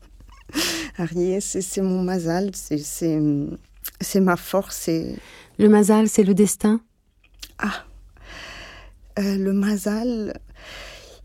Harry, 0.97 1.39
c'est 1.41 1.81
mon 1.81 2.01
mazal, 2.01 2.51
c'est 2.53 4.19
ma 4.19 4.35
force. 4.35 4.89
Le 5.59 5.69
mazal, 5.69 6.09
c'est 6.09 6.23
le 6.23 6.33
destin? 6.33 6.81
Ah, 7.59 7.85
euh, 9.19 9.37
le 9.37 9.53
mazal, 9.53 10.39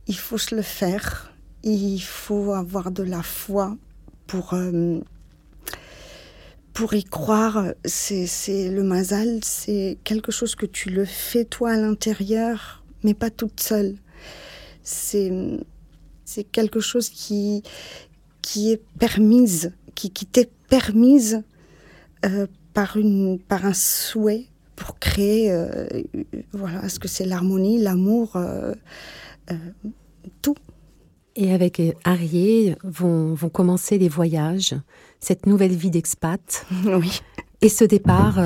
il 0.06 0.16
faut 0.16 0.38
se 0.38 0.54
le 0.54 0.62
faire. 0.62 1.32
Il 1.64 2.00
faut 2.00 2.52
avoir 2.52 2.90
de 2.90 3.02
la 3.02 3.22
foi 3.22 3.76
pour, 4.26 4.54
euh, 4.54 5.00
pour 6.72 6.94
y 6.94 7.04
croire. 7.04 7.72
C'est 7.84 8.70
le 8.70 8.82
mazal, 8.82 9.40
c'est 9.42 9.98
quelque 10.04 10.32
chose 10.32 10.54
que 10.54 10.66
tu 10.66 10.90
le 10.90 11.04
fais 11.04 11.44
toi 11.44 11.70
à 11.70 11.76
l'intérieur, 11.76 12.82
mais 13.02 13.14
pas 13.14 13.30
toute 13.30 13.60
seule 13.60 13.96
c'est 14.82 15.30
c'est 16.24 16.44
quelque 16.44 16.80
chose 16.80 17.08
qui 17.08 17.62
qui 18.42 18.72
est 18.72 18.82
permise, 18.98 19.72
qui, 19.94 20.10
qui 20.10 20.26
t'est 20.26 20.50
permise 20.68 21.42
euh, 22.24 22.46
par 22.74 22.96
une 22.96 23.38
par 23.38 23.64
un 23.64 23.72
souhait 23.72 24.46
pour 24.76 24.98
créer 24.98 25.52
euh, 25.52 25.86
voilà 26.52 26.88
ce 26.88 26.98
que 26.98 27.08
c'est 27.08 27.24
l'harmonie, 27.24 27.78
l'amour, 27.78 28.36
euh, 28.36 28.74
tout. 30.40 30.56
Et 31.34 31.52
avec 31.52 31.80
Arié 32.04 32.76
vont, 32.84 33.32
vont 33.32 33.48
commencer 33.48 33.96
les 33.96 34.08
voyages, 34.08 34.74
cette 35.20 35.46
nouvelle 35.46 35.74
vie 35.74 35.90
d'expat. 35.90 36.66
Oui. 36.84 37.20
Et 37.62 37.68
ce 37.68 37.84
départ 37.84 38.40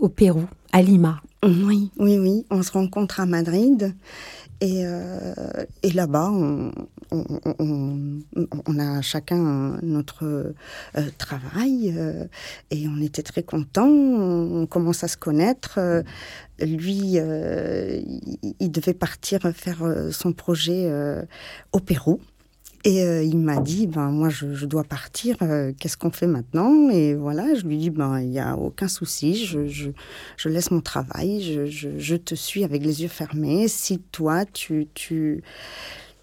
au 0.00 0.08
Pérou, 0.08 0.44
à 0.72 0.82
Lima. 0.82 1.22
Oui, 1.44 1.90
oui, 1.98 2.18
oui. 2.18 2.44
On 2.50 2.62
se 2.62 2.72
rencontre 2.72 3.20
à 3.20 3.26
Madrid. 3.26 3.94
Et, 4.60 4.84
euh, 4.84 5.34
et 5.82 5.90
là-bas, 5.90 6.28
on, 6.30 6.70
on, 7.08 8.78
a 8.78 9.00
chacun 9.00 9.78
notre 9.82 10.24
euh, 10.24 11.10
travail 11.16 11.94
euh, 11.96 12.26
et 12.70 12.86
on 12.86 13.00
était 13.00 13.22
très 13.22 13.42
contents. 13.42 13.88
On 13.88 14.66
commence 14.66 15.02
à 15.02 15.08
se 15.08 15.16
connaître. 15.16 15.80
lui, 16.60 17.16
il 18.60 18.70
devait 18.70 18.94
partir 18.94 19.40
faire 19.54 19.82
son 20.12 20.34
projet 20.34 20.92
au 21.72 21.80
Pérou. 21.80 22.20
Et 22.84 23.02
euh, 23.02 23.22
il 23.22 23.38
m'a 23.38 23.60
dit, 23.60 23.86
ben 23.86 24.10
moi 24.10 24.30
je, 24.30 24.64
dois 24.64 24.84
partir, 24.84 25.36
euh, 25.42 25.72
qu'est-ce 25.78 25.98
qu'on 25.98 26.10
fait 26.10 26.26
maintenant? 26.26 26.88
Et 26.88 27.14
voilà, 27.14 27.54
je 27.54 27.66
lui 27.66 27.76
dis, 27.76 27.90
ben 27.90 28.20
il 28.20 28.30
n'y 28.30 28.40
a 28.40 28.56
aucun 28.56 28.88
souci, 28.88 29.44
je, 29.44 29.66
je, 29.66 30.48
laisse 30.48 30.70
mon 30.70 30.80
travail, 30.80 31.68
je, 31.68 32.16
te 32.16 32.34
suis 32.34 32.64
avec 32.64 32.82
les 32.82 33.02
yeux 33.02 33.08
fermés. 33.08 33.68
Si 33.68 33.98
toi 33.98 34.46
tu, 34.46 34.88
tu, 34.94 35.42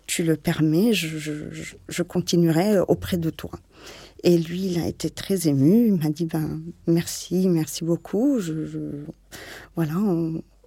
tu 0.08 0.24
le 0.24 0.36
permets, 0.36 0.94
je, 0.94 2.04
continuerai 2.04 2.80
auprès 2.80 3.18
de 3.18 3.30
toi. 3.30 3.52
Et 4.24 4.36
lui, 4.36 4.72
il 4.72 4.80
a 4.80 4.88
été 4.88 5.12
très 5.12 5.48
ému. 5.48 5.88
Il 5.88 5.94
m'a 5.94 6.10
dit, 6.10 6.26
ben 6.26 6.60
merci, 6.88 7.48
merci 7.48 7.84
beaucoup. 7.84 8.40
Voilà, 9.76 9.94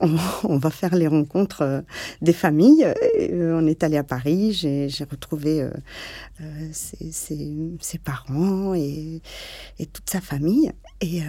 on, 0.44 0.56
va 0.56 0.70
faire 0.70 0.94
les 0.94 1.06
rencontres 1.06 1.62
euh, 1.62 1.80
des 2.22 2.32
familles. 2.32 2.86
Euh, 3.20 3.60
on 3.60 3.66
est 3.66 3.82
allé 3.82 3.96
à 3.96 4.04
Paris, 4.04 4.52
j'ai 4.52 4.88
retrouvé 5.10 5.62
euh, 5.62 6.68
ses, 6.72 7.98
parents 8.02 8.74
et, 8.74 9.20
toute 9.92 10.08
sa 10.08 10.20
famille. 10.20 10.72
Et, 11.02 11.20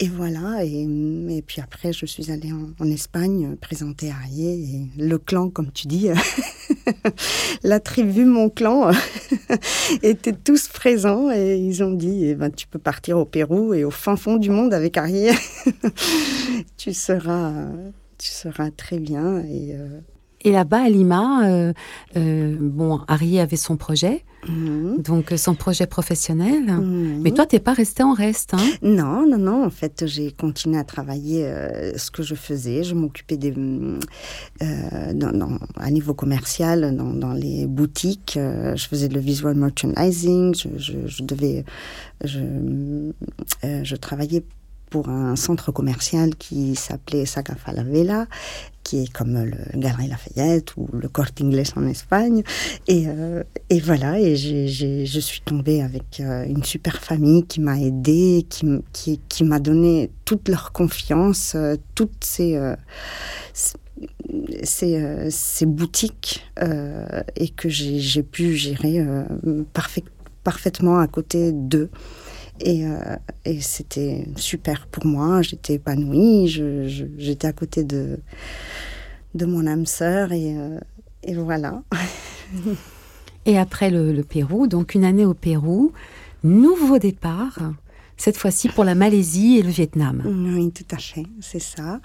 et 0.00 0.08
voilà, 0.08 0.64
et, 0.64 0.82
et, 0.82 1.42
puis 1.42 1.60
après, 1.60 1.92
je 1.92 2.06
suis 2.06 2.30
allée 2.30 2.52
en, 2.52 2.90
Espagne 2.90 3.56
présenter 3.56 4.10
Arié 4.10 4.54
et 4.54 4.90
le 4.98 5.18
clan, 5.18 5.48
comme 5.48 5.72
tu 5.72 5.86
dis, 5.86 6.08
la 7.62 7.80
tribu, 7.80 8.24
mon 8.24 8.48
clan, 8.48 8.90
étaient 10.02 10.32
tous 10.32 10.68
présents 10.68 11.30
et 11.30 11.56
ils 11.56 11.82
ont 11.82 11.92
dit 11.92 12.26
eh 12.26 12.34
ben, 12.34 12.50
Tu 12.50 12.66
peux 12.66 12.78
partir 12.78 13.18
au 13.18 13.24
Pérou 13.24 13.74
et 13.74 13.84
au 13.84 13.90
fin 13.90 14.16
fond 14.16 14.36
du 14.36 14.50
monde 14.50 14.74
avec 14.74 14.96
Arié. 14.96 15.32
tu, 16.76 16.92
seras, 16.92 17.52
tu 18.18 18.28
seras 18.28 18.70
très 18.70 18.98
bien. 18.98 19.42
Euh, 19.44 20.00
et 20.44 20.52
là-bas, 20.52 20.82
à 20.82 20.88
Lima, 20.88 21.46
euh, 21.46 21.72
euh, 22.16 22.56
bon, 22.60 23.00
Harry 23.08 23.38
avait 23.38 23.56
son 23.56 23.76
projet, 23.76 24.24
mhm. 24.48 25.00
donc 25.02 25.32
son 25.36 25.54
projet 25.54 25.86
professionnel. 25.86 26.64
Mhm. 26.64 27.20
Mais 27.22 27.30
toi, 27.30 27.46
t'es 27.46 27.60
pas 27.60 27.72
resté 27.72 28.02
en 28.02 28.12
reste. 28.12 28.54
Hein 28.54 28.70
non, 28.82 29.26
non, 29.26 29.38
non. 29.38 29.64
En 29.64 29.70
fait, 29.70 30.04
j'ai 30.06 30.32
continué 30.32 30.78
à 30.78 30.84
travailler 30.84 31.48
ce 31.96 32.10
que 32.10 32.22
je 32.22 32.34
faisais. 32.34 32.82
Je 32.82 32.94
m'occupais 32.94 33.36
des, 33.36 33.54
à 34.60 35.90
niveau 35.90 36.14
commercial, 36.14 36.96
dans, 36.96 37.32
les 37.32 37.66
boutiques. 37.66 38.36
je 38.36 38.86
faisais 38.88 39.08
le 39.08 39.20
visual 39.20 39.54
merchandising. 39.54 40.54
Je, 40.54 41.06
je 41.06 41.22
devais, 41.22 41.64
je, 42.24 42.40
je 43.62 43.96
travaillais 43.96 44.42
pour 44.92 45.08
un 45.08 45.36
centre 45.36 45.72
commercial 45.72 46.36
qui 46.36 46.74
s'appelait 46.74 47.24
Saga 47.24 47.54
Falabella, 47.54 48.26
qui 48.84 49.04
est 49.04 49.10
comme 49.10 49.42
le 49.42 49.56
Galerie 49.80 50.08
Lafayette 50.08 50.76
ou 50.76 50.86
le 50.92 51.08
Corte 51.08 51.40
Inglés 51.40 51.64
en 51.76 51.86
Espagne. 51.86 52.42
Et, 52.88 53.04
euh, 53.08 53.42
voilà, 53.82 54.20
et 54.20 54.36
je 54.36 55.20
suis 55.20 55.40
tombée 55.40 55.80
avec 55.80 56.20
euh, 56.20 56.44
une 56.44 56.62
super 56.62 57.00
famille 57.00 57.46
qui 57.46 57.62
m'a 57.62 57.80
aidée, 57.80 58.44
qui, 58.50 58.66
qui, 58.92 59.18
qui 59.30 59.44
m'a 59.44 59.60
donné 59.60 60.10
toute 60.26 60.50
leur 60.50 60.72
confiance, 60.72 61.54
euh, 61.54 61.76
toutes 61.94 62.22
ces, 62.22 62.60
ces, 64.62 65.30
ces, 65.30 65.66
boutiques, 65.66 66.44
et 67.36 67.48
que 67.48 67.70
j'ai 67.70 68.22
pu 68.22 68.56
gérer 68.56 69.02
parfait, 69.72 70.04
parfaitement 70.44 70.98
à 70.98 71.06
côté 71.06 71.52
d'eux. 71.52 71.88
Euh, 72.66 73.16
et, 73.44 73.60
c'était 73.60 74.26
super 74.36 74.86
pour 74.86 75.06
moi. 75.06 75.42
J'étais 75.42 75.74
épanouie. 75.74 76.48
J'étais 76.48 77.46
à 77.46 77.52
côté 77.52 77.84
de, 77.84 78.18
de 79.34 79.46
mon 79.46 79.66
âme 79.66 79.86
sœur. 79.86 80.32
Et, 80.32 80.56
euh, 80.56 80.78
et 81.22 81.34
voilà. 81.34 81.82
et 83.46 83.58
après 83.58 83.90
le, 83.90 84.22
Pérou, 84.22 84.66
donc 84.66 84.94
une 84.94 85.04
année 85.04 85.26
au 85.26 85.34
Pérou, 85.34 85.92
nouveau 86.44 86.98
départ. 86.98 87.58
Cette 88.18 88.36
fois-ci 88.36 88.68
pour 88.68 88.84
la 88.84 88.94
Malaisie 88.94 89.58
et 89.58 89.62
le 89.62 89.70
Vietnam. 89.70 90.22
Oui, 90.24 90.70
tout 90.70 90.84
à 90.94 90.98
fait, 90.98 91.24
c'est 91.40 91.58
ça. 91.58 92.00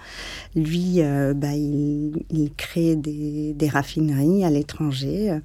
Lui, 0.55 1.01
euh, 1.01 1.35
bah, 1.35 1.53
il, 1.53 2.25
il, 2.31 2.51
crée 2.55 2.95
des, 2.95 3.53
des 3.53 3.69
raffineries 3.69 4.43
à 4.43 4.49
l'étranger. 4.49 5.39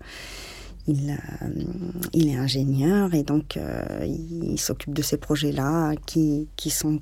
Il, 0.88 1.10
euh, 1.10 1.48
il, 2.12 2.28
est 2.28 2.36
ingénieur 2.36 3.14
et 3.14 3.22
donc 3.22 3.56
euh, 3.56 3.84
il, 4.04 4.58
s'occupe 4.58 4.94
de 4.94 5.02
ces 5.02 5.16
projets-là 5.16 5.94
qui, 6.06 6.48
sont 6.70 6.98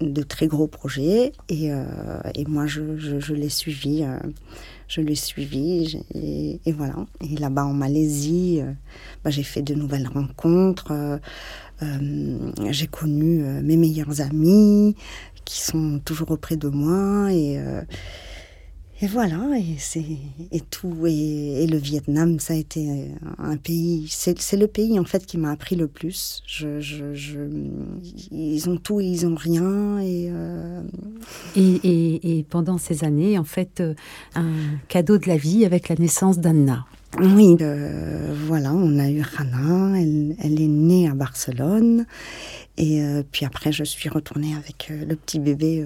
de 0.00 0.22
très 0.22 0.46
gros 0.48 0.66
projets. 0.66 1.32
Et, 1.48 1.72
euh, 1.72 1.84
moi, 2.48 2.66
je, 2.66 2.96
je, 2.96 3.34
l'ai 3.34 3.48
suivi. 3.48 4.04
je 4.88 5.00
l'ai 5.00 5.14
suivi 5.14 6.02
et, 6.14 6.72
voilà. 6.72 7.06
Et 7.20 7.36
là-bas 7.36 7.64
en 7.64 7.72
Malaisie, 7.72 8.60
bah, 9.22 9.30
j'ai 9.30 9.44
fait 9.44 9.62
de 9.62 9.74
nouvelles 9.74 10.08
rencontres. 10.08 11.20
j'ai 11.80 12.86
connu 12.88 13.42
mes 13.62 13.76
meilleurs 13.76 14.20
amis 14.20 14.96
qui 15.44 15.60
sont 15.60 16.00
toujours 16.04 16.32
auprès 16.32 16.56
de 16.56 16.68
moi 16.68 17.32
et 17.32 17.60
et 19.02 19.06
voilà, 19.06 19.38
et 19.56 19.76
c'est 19.78 20.04
et 20.52 20.60
tout 20.60 21.06
et, 21.06 21.66
le 21.66 21.78
Vietnam, 21.78 22.38
ça 22.38 22.52
a 22.52 22.56
été 22.56 23.08
un 23.38 23.56
pays. 23.56 24.06
C'est 24.10 24.56
le 24.56 24.66
pays 24.66 24.98
en 24.98 25.04
fait 25.04 25.24
qui 25.24 25.38
m'a 25.38 25.52
appris 25.52 25.74
le 25.74 25.88
plus. 25.88 26.42
Ils 28.30 28.68
ont 28.68 28.76
tout 28.76 29.00
ils 29.00 29.26
ont 29.26 29.36
rien 29.36 30.00
euh, 30.00 30.82
et, 31.56 31.80
et, 31.82 32.38
et 32.38 32.42
pendant 32.44 32.76
ces 32.76 33.04
années, 33.04 33.38
en 33.38 33.44
fait, 33.44 33.80
euh, 33.80 33.94
un 34.34 34.52
cadeau 34.88 35.18
de 35.18 35.28
la 35.28 35.36
vie 35.36 35.64
avec 35.64 35.88
la 35.88 35.96
naissance 35.96 36.38
d'Anna. 36.38 36.84
Oui, 37.18 37.56
euh, 37.60 38.34
voilà, 38.46 38.72
on 38.72 38.98
a 38.98 39.10
eu 39.10 39.20
Rana, 39.20 39.98
elle, 39.98 40.36
elle, 40.38 40.60
est 40.60 40.68
née 40.68 41.08
à 41.08 41.14
Barcelone. 41.14 42.06
Et 42.76 43.02
euh, 43.02 43.24
puis 43.30 43.44
après, 43.44 43.72
je 43.72 43.82
suis 43.82 44.08
retournée 44.08 44.54
avec 44.54 44.88
euh, 44.90 45.04
le 45.04 45.16
petit 45.16 45.40
bébé 45.40 45.84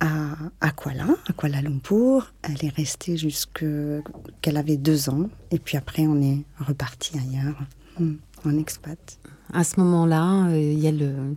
à, 0.00 0.34
à, 0.60 0.70
Kuala, 0.70 1.08
à 1.28 1.32
Kuala 1.34 1.60
Lumpur. 1.60 2.32
Elle 2.42 2.64
est 2.64 2.74
restée 2.74 3.18
jusqu'à 3.18 3.66
qu'elle 4.40 4.56
avait 4.56 4.78
deux 4.78 5.10
ans. 5.10 5.28
Et 5.50 5.58
puis 5.58 5.76
après, 5.76 6.06
on 6.06 6.20
est 6.22 6.42
reparti 6.58 7.12
ailleurs, 7.18 7.60
en 8.44 8.58
expat. 8.58 9.18
À 9.52 9.62
ce 9.62 9.78
moment-là, 9.80 10.56
il 10.56 10.78
y, 10.78 10.88
a 10.88 10.92
le, 10.92 11.36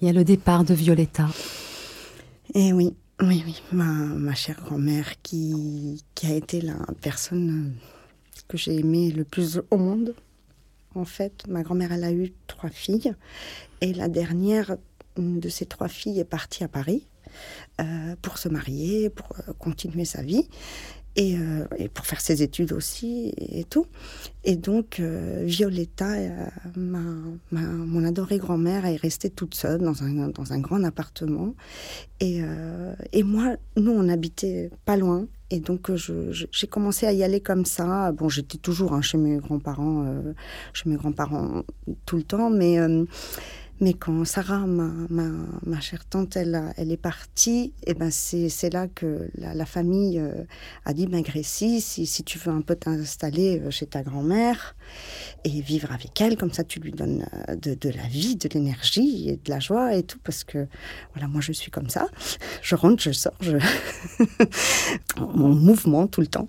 y 0.00 0.08
a 0.08 0.12
le 0.12 0.24
départ 0.24 0.64
de 0.64 0.72
Violetta. 0.72 1.28
Et 2.54 2.72
oui, 2.72 2.94
oui, 3.22 3.42
oui, 3.46 3.62
ma, 3.72 3.84
ma 3.84 4.34
chère 4.34 4.60
grand-mère 4.60 5.20
qui, 5.22 6.02
a 6.24 6.32
été 6.32 6.60
la 6.60 6.74
personne 7.00 7.74
que 8.48 8.56
j'ai 8.56 8.76
aimée 8.78 9.10
le 9.12 9.24
plus 9.24 9.60
au 9.70 9.76
monde. 9.76 10.14
En 10.94 11.04
fait, 11.04 11.46
ma 11.48 11.62
grand-mère, 11.62 11.92
elle 11.92 12.04
a 12.04 12.12
eu 12.12 12.32
trois 12.46 12.70
filles 12.70 13.14
et 13.80 13.92
la 13.92 14.08
dernière 14.08 14.76
de 15.16 15.48
ces 15.48 15.66
trois 15.66 15.88
filles 15.88 16.18
est 16.18 16.24
partie 16.24 16.64
à 16.64 16.68
Paris 16.68 17.06
euh, 17.80 18.16
pour 18.20 18.38
se 18.38 18.48
marier, 18.48 19.10
pour 19.10 19.28
euh, 19.48 19.52
continuer 19.58 20.04
sa 20.04 20.22
vie. 20.22 20.48
Euh, 21.16 21.64
et, 21.78 21.88
pour 21.88 22.06
faire 22.06 22.20
ses 22.20 22.42
études 22.42 22.72
aussi 22.72 23.32
et 23.38 23.62
tout. 23.62 23.86
Et 24.42 24.56
donc, 24.56 24.98
euh, 24.98 25.44
Violetta, 25.46 26.10
euh, 26.14 26.46
ma, 26.74 26.98
mon 27.52 28.04
adorée 28.04 28.38
grand-mère, 28.38 28.84
est 28.84 28.96
restée 28.96 29.30
toute 29.30 29.54
seule 29.54 29.80
dans 29.80 30.02
un, 30.02 30.28
dans 30.30 30.52
un 30.52 30.58
grand 30.58 30.82
appartement. 30.82 31.54
Et, 32.18 32.40
et 33.12 33.22
moi, 33.22 33.56
nous, 33.76 33.92
on 33.92 34.08
habitait 34.08 34.70
pas 34.84 34.96
loin. 34.96 35.26
Et 35.50 35.60
donc, 35.60 35.90
j'ai 35.94 36.66
commencé 36.66 37.06
à 37.06 37.12
y 37.12 37.22
aller 37.22 37.40
comme 37.40 37.64
ça. 37.64 38.12
Bon, 38.12 38.28
j'étais 38.28 38.58
toujours 38.58 38.94
hein, 38.94 39.02
chez 39.02 39.18
mes 39.18 39.36
grands-parents, 39.36 40.22
chez 40.72 40.88
mes 40.88 40.96
grands-parents 40.96 41.62
tout 42.06 42.16
le 42.16 42.22
temps, 42.22 42.50
mais 42.50 42.78
mais 43.80 43.94
quand 43.94 44.24
Sarah, 44.24 44.66
ma, 44.66 44.90
ma, 45.10 45.30
ma 45.66 45.80
chère 45.80 46.04
tante, 46.04 46.36
elle, 46.36 46.72
elle 46.76 46.92
est 46.92 46.96
partie, 46.96 47.72
et 47.82 47.90
eh 47.90 47.94
ben 47.94 48.10
c'est 48.10 48.70
là 48.72 48.86
que 48.86 49.28
la, 49.36 49.66
famille 49.66 50.18
euh, 50.18 50.44
a 50.84 50.92
dit, 50.92 51.06
ben 51.06 51.22
Grécie, 51.22 51.80
si, 51.80 52.06
si 52.06 52.22
tu 52.22 52.38
veux 52.38 52.52
un 52.52 52.60
peu 52.60 52.76
t'installer 52.76 53.60
euh, 53.60 53.70
chez 53.70 53.86
ta 53.86 54.02
grand-mère 54.02 54.76
et 55.44 55.60
vivre 55.60 55.92
avec 55.92 56.20
elle, 56.20 56.36
comme 56.36 56.52
ça 56.52 56.62
tu 56.62 56.78
lui 56.78 56.92
donnes 56.92 57.26
euh, 57.48 57.56
de, 57.56 57.74
de 57.74 57.88
la 57.90 58.06
vie, 58.06 58.36
de 58.36 58.48
l'énergie 58.52 59.28
et 59.28 59.36
de 59.36 59.50
la 59.50 59.58
joie 59.58 59.94
et 59.94 60.04
tout, 60.04 60.20
parce 60.22 60.44
que 60.44 60.66
voilà, 61.12 61.26
moi 61.26 61.40
je 61.40 61.52
suis 61.52 61.70
comme 61.70 61.90
ça. 61.90 62.08
Je 62.62 62.76
rentre, 62.76 63.02
je 63.02 63.12
sors, 63.12 63.34
je... 63.40 63.56
mon 65.20 65.54
mouvement 65.54 66.06
tout 66.06 66.20
le 66.20 66.28
temps 66.28 66.48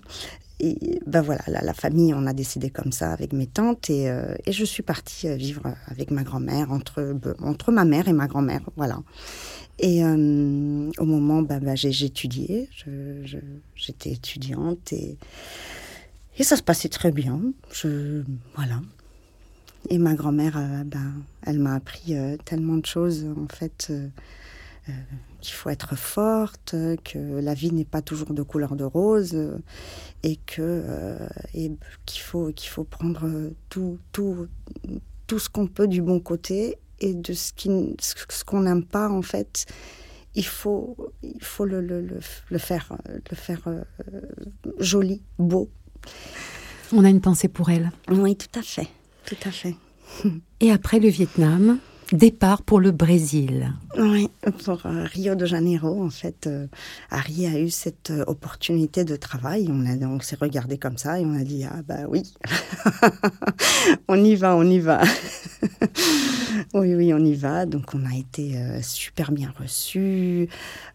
et 0.58 1.00
ben 1.06 1.20
voilà, 1.20 1.42
la, 1.46 1.74
famille, 1.74 2.14
on 2.14 2.26
a 2.26 2.32
décidé 2.32 2.70
comme 2.70 2.92
ça 2.92 3.12
avec 3.12 3.32
mes 3.32 3.46
tantes 3.46 3.90
et, 3.90 4.08
euh, 4.08 4.34
et 4.46 4.52
je 4.52 4.64
suis 4.64 4.82
partie 4.82 5.28
euh, 5.28 5.36
vivre 5.36 5.74
avec 5.86 6.10
ma 6.10 6.22
grand-mère, 6.22 6.72
entre, 6.72 7.14
entre 7.42 7.72
ma 7.72 7.84
mère 7.84 8.08
et 8.08 8.14
ma 8.14 8.26
grand-mère, 8.26 8.62
voilà. 8.76 9.02
Et 9.78 10.02
euh, 10.02 10.90
au 10.98 11.04
moment, 11.04 11.42
ben, 11.42 11.60
ben 11.60 11.76
étudié, 11.84 12.70
j'étais 13.74 14.12
étudiante 14.12 14.92
et, 14.94 15.18
et 16.38 16.42
ça 16.42 16.56
se 16.56 16.62
passait 16.62 16.88
très 16.88 17.12
bien. 17.12 17.40
Je, 17.72 18.22
voilà. 18.54 18.80
Et 19.90 19.98
ma 19.98 20.14
grand-mère, 20.14 20.58
ben, 20.86 21.22
elle 21.42 21.58
m'a 21.58 21.74
appris 21.74 22.14
tellement 22.46 22.76
de 22.76 22.86
choses, 22.86 23.26
en 23.26 23.54
fait 23.54 23.92
euh, 24.88 24.92
qu'il 25.46 25.54
faut 25.54 25.70
être 25.70 25.94
forte, 25.94 26.74
que 27.04 27.38
la 27.40 27.54
vie 27.54 27.72
n'est 27.72 27.84
pas 27.84 28.02
toujours 28.02 28.34
de 28.34 28.42
couleur 28.42 28.74
de 28.74 28.82
rose 28.82 29.36
et 30.24 30.36
que 30.44 30.60
euh, 30.60 31.28
et 31.54 31.70
qu'il 32.04 32.20
faut 32.22 32.50
qu'il 32.52 32.68
faut 32.68 32.82
prendre 32.82 33.52
tout 33.68 33.98
tout 34.10 34.48
tout 35.28 35.38
ce 35.38 35.48
qu'on 35.48 35.68
peut 35.68 35.86
du 35.86 36.02
bon 36.02 36.18
côté 36.18 36.78
et 36.98 37.14
de 37.14 37.32
ce 37.32 37.52
qui 37.52 37.70
ce 38.00 38.44
qu'on 38.44 38.62
n'aime 38.62 38.84
pas 38.84 39.08
en 39.08 39.22
fait. 39.22 39.66
Il 40.34 40.44
faut 40.44 40.96
il 41.22 41.42
faut 41.42 41.64
le, 41.64 41.80
le, 41.80 42.00
le, 42.02 42.58
faire 42.58 42.92
le 43.30 43.36
faire 43.36 43.62
euh, 43.68 43.84
joli 44.80 45.22
beau. 45.38 45.70
On 46.92 47.04
a 47.04 47.08
une 47.08 47.20
pensée 47.20 47.48
pour 47.48 47.70
elle. 47.70 47.92
Oui 48.10 48.34
tout 48.36 48.58
à 48.58 48.62
fait 48.62 48.88
tout 49.26 49.36
à 49.44 49.50
fait. 49.52 49.76
Et 50.60 50.72
après 50.72 50.98
le 50.98 51.08
Vietnam 51.08 51.78
Départ 52.12 52.62
pour 52.62 52.78
le 52.78 52.92
Brésil. 52.92 53.72
Oui, 53.98 54.28
pour 54.64 54.86
euh, 54.86 55.04
Rio 55.12 55.34
de 55.34 55.44
Janeiro, 55.44 56.04
en 56.04 56.10
fait, 56.10 56.46
euh, 56.46 56.68
Harry 57.10 57.46
a 57.46 57.58
eu 57.58 57.68
cette 57.70 58.10
euh, 58.10 58.22
opportunité 58.28 59.04
de 59.04 59.16
travail. 59.16 59.68
On, 59.68 60.20
s'est 60.20 60.36
regardé 60.40 60.78
comme 60.78 60.98
ça 60.98 61.18
et 61.18 61.24
on 61.24 61.34
a 61.34 61.42
dit 61.42 61.64
Ah, 61.64 61.82
bah 61.86 62.06
oui, 62.08 62.22
on 64.08 64.22
y 64.22 64.36
va, 64.36 64.54
on 64.54 64.62
y 64.62 64.78
va. 64.78 65.02
oui, 66.74 66.94
oui, 66.94 67.12
on 67.12 67.24
y 67.24 67.34
va. 67.34 67.66
Donc, 67.66 67.94
on 67.94 68.06
a 68.06 68.14
été 68.14 68.56
super 68.82 69.32
bien 69.32 69.52
reçus. 69.58 70.48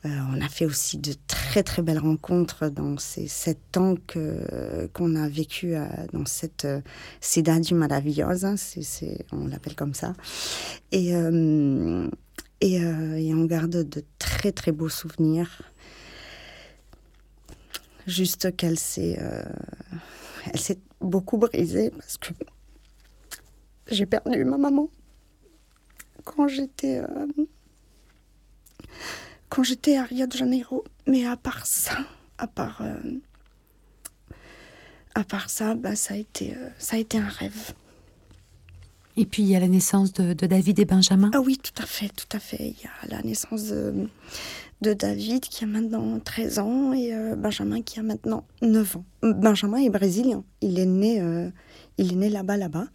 on 0.06 0.42
a 0.42 0.50
fait 0.50 0.66
aussi 0.66 0.98
de 0.98 1.14
très, 1.28 1.64
très 1.64 1.82
belles 1.82 2.00
rencontres 2.00 2.70
dans 2.70 2.98
ces 2.98 3.28
sept 3.28 3.78
ans 3.78 3.96
qu'on 4.94 5.16
a 5.16 5.28
vécu 5.28 5.76
dans 6.14 6.26
cette 6.26 6.68
Cidade 7.20 7.72
Maravillosa, 7.72 8.56
on 9.32 9.48
l'appelle 9.48 9.76
comme 9.76 9.94
ça. 9.94 10.14
Et, 10.92 11.01
euh, 11.10 12.08
euh, 12.64 13.16
et, 13.16 13.34
on 13.34 13.46
garde 13.46 13.90
de 13.90 14.04
très 14.20 14.52
très 14.52 14.72
beaux 14.72 14.90
souvenirs. 14.90 15.62
Juste 18.08 18.56
qu'elle 18.56 18.80
s'est, 18.80 19.18
euh, 19.20 19.44
beaucoup 21.00 21.38
brisée 21.38 21.92
parce 21.92 22.18
que 22.18 22.34
j'ai 23.88 24.06
perdu 24.06 24.44
ma 24.44 24.58
maman 24.58 24.90
quand 26.24 26.48
j'étais 26.48 27.02
quand 29.50 29.64
j'étais 29.64 29.98
à 29.98 30.04
Rio 30.04 30.28
de 30.28 30.36
Janeiro. 30.36 30.84
Mais 31.08 31.26
à 31.26 31.38
part 31.38 31.66
ça, 31.66 31.98
à 32.38 32.48
part 32.48 32.84
à 35.16 35.24
part 35.24 35.50
ça, 35.50 35.76
bah, 35.76 35.96
ça 35.96 36.16
a 36.16 36.18
été 36.18 36.56
ça 36.78 36.96
a 36.96 37.00
été 37.00 37.18
un 37.18 37.28
rêve. 37.28 37.74
Et 39.18 39.26
puis 39.26 39.44
il 39.44 39.50
y 39.50 39.56
a 39.56 39.60
la 39.60 39.68
naissance 39.68 40.14
de, 40.14 40.34
David 40.34 40.80
et 40.80 40.86
Benjamin. 40.86 41.32
Ah 41.34 41.42
oui, 41.42 41.58
tout 41.58 41.82
à 41.82 41.86
fait, 41.86 42.10
tout 42.10 42.36
à 42.36 42.40
fait. 42.40 42.58
Il 42.60 42.84
y 42.84 42.88
a 42.88 43.16
la 43.16 43.22
naissance 43.24 43.66
de, 43.66 44.08
David 44.82 45.42
qui 45.42 45.64
a 45.64 45.68
maintenant 45.68 46.20
13 46.20 46.60
ans 46.60 46.94
et 46.94 47.14
euh, 47.14 47.36
Benjamin 47.36 47.82
qui 47.82 48.00
a 48.00 48.04
maintenant 48.04 48.46
9 48.62 48.98
ans. 48.98 49.06
Benjamin 49.22 49.78
est 49.78 49.90
brésilien. 49.90 50.44
Il 50.62 50.80
est 50.80 50.86
né, 50.86 51.22
euh, 51.22 51.50
il 51.98 52.14
est 52.14 52.16
né 52.16 52.30
là-bas, 52.30 52.58
là-bas. 52.58 52.88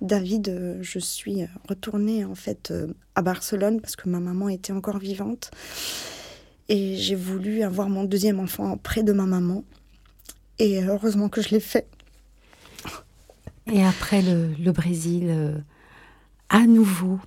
David, 0.00 0.48
euh, 0.48 0.78
je 0.82 0.98
suis 0.98 1.46
retournée 1.68 2.24
en 2.24 2.34
fait 2.34 2.72
à 3.14 3.22
Barcelone 3.22 3.80
parce 3.80 3.96
que 3.96 4.08
ma 4.08 4.20
maman 4.20 4.48
était 4.48 4.72
encore 4.72 4.98
vivante 4.98 5.50
et 6.68 6.96
j'ai 6.96 7.16
voulu 7.16 7.62
avoir 7.62 7.88
mon 7.88 8.04
deuxième 8.04 8.38
enfant 8.38 8.76
près 8.76 9.02
de 9.02 9.12
ma 9.12 9.26
maman. 9.26 9.64
Et 10.58 10.82
heureusement 10.84 11.28
que 11.28 11.42
je 11.42 11.50
l'ai 11.50 11.60
fait. 11.60 11.88
Et 13.72 13.84
après 13.84 14.22
le, 14.22 14.72
Brésil, 14.72 15.26
euh, 15.28 15.58
à 16.48 16.66
nouveau, 16.66 17.20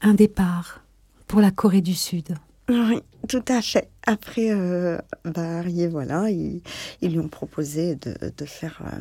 un 0.00 0.14
départ 0.14 0.80
pour 1.26 1.40
la 1.40 1.50
Corée 1.50 1.82
du 1.82 1.94
Sud. 1.94 2.34
Oui, 2.68 3.00
tout 3.28 3.44
à 3.48 3.60
fait. 3.60 3.88
Après, 4.06 4.50
euh, 4.50 4.98
bah, 5.24 5.62
voilà, 5.90 6.30
ils, 6.30 6.62
lui 7.02 7.18
ont 7.18 7.28
proposé 7.28 7.96
de, 7.96 8.44
faire 8.46 8.80
euh, 8.86 9.00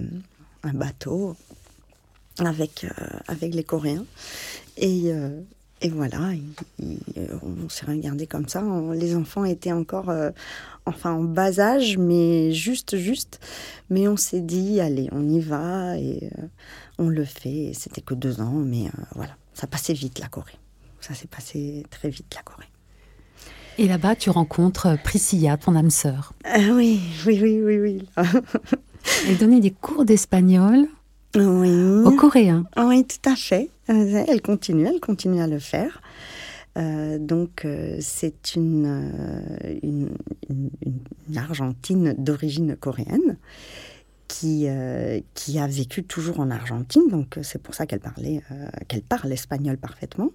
un 0.64 0.74
bateau 0.74 1.36
avec, 2.40 2.86
avec 3.28 3.54
les 3.54 3.64
Coréens. 3.64 4.06
Et, 4.78 5.12
et 5.82 5.90
voilà, 5.90 6.32
on 6.82 7.70
s'est 7.70 7.86
regardé 7.86 8.28
comme 8.28 8.50
ça. 8.50 8.62
les 8.94 9.16
enfants 9.16 9.46
étaient 9.46 9.72
encore 9.72 10.12
enfin 10.86 11.14
en 11.14 11.24
bas 11.24 11.60
âge, 11.60 11.98
mais 11.98 12.52
juste, 12.52 12.98
juste. 12.98 13.40
Mais 13.90 14.08
on 14.08 14.18
s'est 14.18 14.42
dit, 14.42 14.80
allez, 14.80 15.10
on 15.12 15.28
y 15.28 15.40
va 15.40 15.98
et 15.98 16.30
euh, 16.38 16.48
on 16.98 17.10
le 17.10 17.26
fait. 17.26 17.72
C'était 17.74 18.02
que 18.02 18.14
deux 18.14 18.42
ans, 18.42 18.54
mais 18.54 18.86
euh, 18.86 19.02
voilà, 19.16 19.36
ça 19.54 19.68
passait 19.68 19.94
vite 19.94 20.20
la 20.20 20.28
Corée. 20.28 20.58
Ça 21.02 21.14
s'est 21.14 21.28
passé 21.28 21.86
très 21.90 22.10
vite 22.10 22.34
la 22.36 22.42
Corée. 22.42 22.66
Et 23.78 23.88
là-bas, 23.88 24.16
tu 24.16 24.30
rencontres 24.30 24.98
Priscilla, 25.04 25.58
ton 25.58 25.76
âme 25.76 25.90
sœur. 25.90 26.34
Euh, 26.58 26.70
oui, 26.76 27.02
oui, 27.26 27.40
oui, 27.42 27.62
oui, 27.62 27.78
oui. 27.78 28.10
Elle 29.28 29.38
donnait 29.38 29.60
des 29.60 29.72
cours 29.72 30.06
d'espagnol 30.06 30.88
oui. 31.36 32.06
aux 32.06 32.16
Coréens. 32.16 32.66
Oui, 32.78 33.06
tout 33.06 33.30
à 33.30 33.36
fait. 33.36 33.70
Elle 33.88 34.42
continue, 34.42 34.88
elle 34.88 35.00
continue 35.00 35.42
à 35.42 35.48
le 35.48 35.60
faire. 35.60 36.02
Donc, 36.76 37.66
c'est 38.00 38.56
une, 38.56 39.42
une, 39.82 40.10
une, 40.50 41.38
Argentine 41.38 42.14
d'origine 42.18 42.76
coréenne 42.76 43.38
qui, 44.28 44.66
euh, 44.68 45.20
qui 45.34 45.60
a 45.60 45.68
vécu 45.68 46.04
toujours 46.04 46.40
en 46.40 46.50
Argentine, 46.50 47.08
donc 47.10 47.38
euh, 47.38 47.44
c'est 47.44 47.62
pour 47.62 47.76
ça 47.76 47.86
qu'elle 47.86 48.00
parlait, 48.00 48.42
euh, 48.52 48.68
qu'elle 48.88 49.02
parle 49.02 49.32
espagnol 49.32 49.78
parfaitement. 49.78 50.32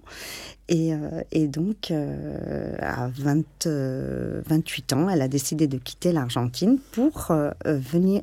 Et, 0.69 0.93
et 1.33 1.49
donc, 1.49 1.91
à 1.91 3.09
20, 3.09 3.67
28 3.67 4.93
ans, 4.93 5.09
elle 5.09 5.21
a 5.21 5.27
décidé 5.27 5.67
de 5.67 5.77
quitter 5.77 6.13
l'Argentine 6.13 6.79
pour 6.93 7.29
venir 7.65 8.21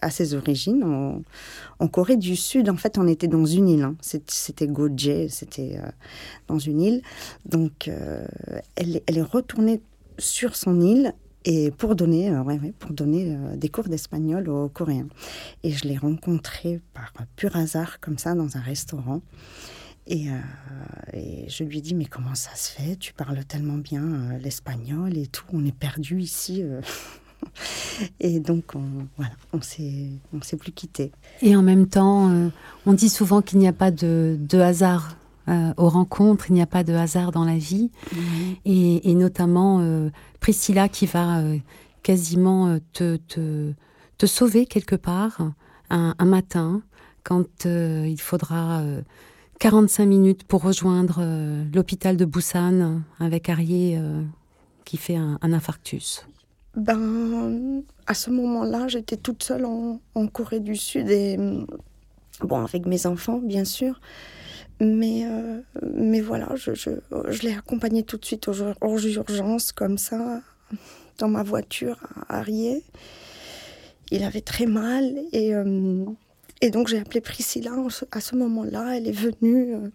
à 0.00 0.10
ses 0.10 0.34
origines 0.34 1.22
en, 1.78 1.86
Corée 1.86 2.16
du 2.16 2.34
Sud. 2.34 2.68
En 2.70 2.76
fait, 2.76 2.98
on 2.98 3.06
était 3.06 3.28
dans 3.28 3.44
une 3.46 3.68
île, 3.68 3.84
hein. 3.84 3.94
c'était 4.00 4.66
Goje, 4.66 5.28
c'était 5.28 5.78
dans 6.48 6.58
une 6.58 6.80
île. 6.80 7.02
Donc, 7.46 7.88
elle, 8.74 9.00
elle 9.06 9.18
est 9.18 9.22
retournée 9.22 9.80
sur 10.18 10.56
son 10.56 10.80
île 10.80 11.14
et 11.44 11.70
pour 11.70 11.94
donner, 11.94 12.30
euh, 12.30 12.42
pour 12.78 12.92
donner 12.92 13.34
euh, 13.34 13.56
des 13.56 13.68
cours 13.68 13.88
d'espagnol 13.88 14.48
aux 14.48 14.68
Coréens. 14.68 15.08
Et 15.62 15.70
je 15.70 15.86
l'ai 15.86 15.96
rencontré 15.96 16.80
par 16.92 17.12
pur 17.36 17.56
hasard, 17.56 18.00
comme 18.00 18.18
ça, 18.18 18.34
dans 18.34 18.56
un 18.56 18.60
restaurant. 18.60 19.22
Et, 20.06 20.28
euh, 20.28 21.46
je 21.48 21.64
lui 21.64 21.80
dit, 21.80 21.94
mais 21.94 22.04
comment 22.04 22.34
ça 22.34 22.54
se 22.54 22.72
fait? 22.72 22.96
Tu 22.96 23.12
parles 23.12 23.44
tellement 23.44 23.78
bien 23.78 24.38
l'espagnol 24.42 25.16
et 25.16 25.26
tout, 25.26 25.44
on 25.52 25.64
est 25.64 25.76
perdu 25.76 26.20
ici. 26.20 26.62
et 28.20 28.40
donc, 28.40 28.74
on, 28.74 29.06
voilà, 29.16 29.32
on 29.52 29.60
s'est, 29.62 30.56
plus 30.58 30.72
quitté. 30.72 31.12
Et 31.42 31.54
en 31.56 31.62
même 31.62 31.86
temps, 31.86 32.50
on 32.86 32.92
dit 32.92 33.08
souvent 33.08 33.40
qu'il 33.40 33.58
n'y 33.60 33.68
a 33.68 33.72
pas 33.72 33.90
de 33.90 34.58
hasard 34.58 35.16
euh, 35.50 35.72
aux 35.76 35.88
rencontres, 35.88 36.46
il 36.48 36.54
n'y 36.54 36.62
a 36.62 36.66
pas 36.66 36.84
de 36.84 36.92
hasard 36.92 37.32
dans 37.32 37.44
la 37.44 37.56
vie. 37.56 37.90
Et, 38.64 39.14
notamment 39.14 39.80
euh, 39.80 40.10
Priscilla 40.38 40.88
qui 40.88 41.06
va 41.06 41.40
euh, 41.40 41.58
quasiment 42.02 42.78
te, 42.92 43.16
te, 43.16 44.26
sauver 44.26 44.66
quelque 44.66 44.96
part 44.96 45.52
un, 45.90 46.14
matin 46.24 46.82
quand 47.24 47.64
il 47.64 48.20
faudra 48.20 48.82
45 49.58 50.06
minutes 50.06 50.44
pour 50.44 50.62
rejoindre 50.62 51.22
l'hôpital 51.74 52.16
de 52.16 52.24
Busan 52.24 53.02
avec 53.18 53.48
Arié 53.48 54.00
qui 54.84 54.96
fait 54.96 55.16
un, 55.16 55.38
infarctus. 55.42 56.24
Ben, 56.76 57.82
à 58.06 58.14
ce 58.14 58.30
moment-là, 58.30 58.88
j'étais 58.88 59.16
toute 59.16 59.42
seule 59.42 59.64
en, 59.64 60.00
en, 60.14 60.26
Corée 60.28 60.60
du 60.60 60.76
Sud 60.76 61.10
et 61.10 61.36
bon, 62.42 62.64
avec 62.64 62.86
mes 62.86 63.06
enfants, 63.06 63.38
bien 63.38 63.64
sûr. 63.64 64.00
Mais, 64.80 65.26
euh, 65.26 65.60
mais 65.94 66.22
voilà, 66.22 66.54
je, 66.56 66.72
je, 66.74 67.42
l'ai 67.42 67.52
accompagné 67.52 68.02
tout 68.02 68.16
de 68.16 68.24
suite 68.24 68.48
aux, 68.48 68.62
aux, 68.80 68.98
urgences, 68.98 69.72
comme 69.72 69.98
ça, 69.98 70.40
dans 71.18 71.28
ma 71.28 71.42
voiture 71.42 71.98
à 72.28 72.38
Arié. 72.38 72.82
Il 74.10 74.24
avait 74.24 74.40
très 74.40 74.64
mal 74.64 75.18
et, 75.32 75.54
euh, 75.54 76.04
et 76.62 76.70
donc 76.70 76.88
j'ai 76.88 76.98
appelé 76.98 77.20
Priscilla 77.20 77.72
à 78.10 78.20
ce 78.20 78.34
moment-là. 78.36 78.96
Elle 78.96 79.06
est 79.06 79.12
venue, 79.12 79.74
euh, 79.74 79.90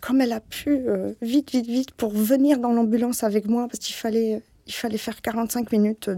comme 0.00 0.22
elle 0.22 0.32
a 0.32 0.40
pu, 0.40 0.80
vite, 1.20 1.50
vite, 1.50 1.66
vite, 1.66 1.90
pour 1.92 2.10
venir 2.10 2.58
dans 2.58 2.72
l'ambulance 2.72 3.22
avec 3.22 3.46
moi, 3.46 3.68
parce 3.68 3.80
qu'il 3.80 3.94
fallait, 3.94 4.42
il 4.66 4.72
fallait 4.72 4.98
faire 4.98 5.20
45 5.20 5.70
minutes 5.72 6.10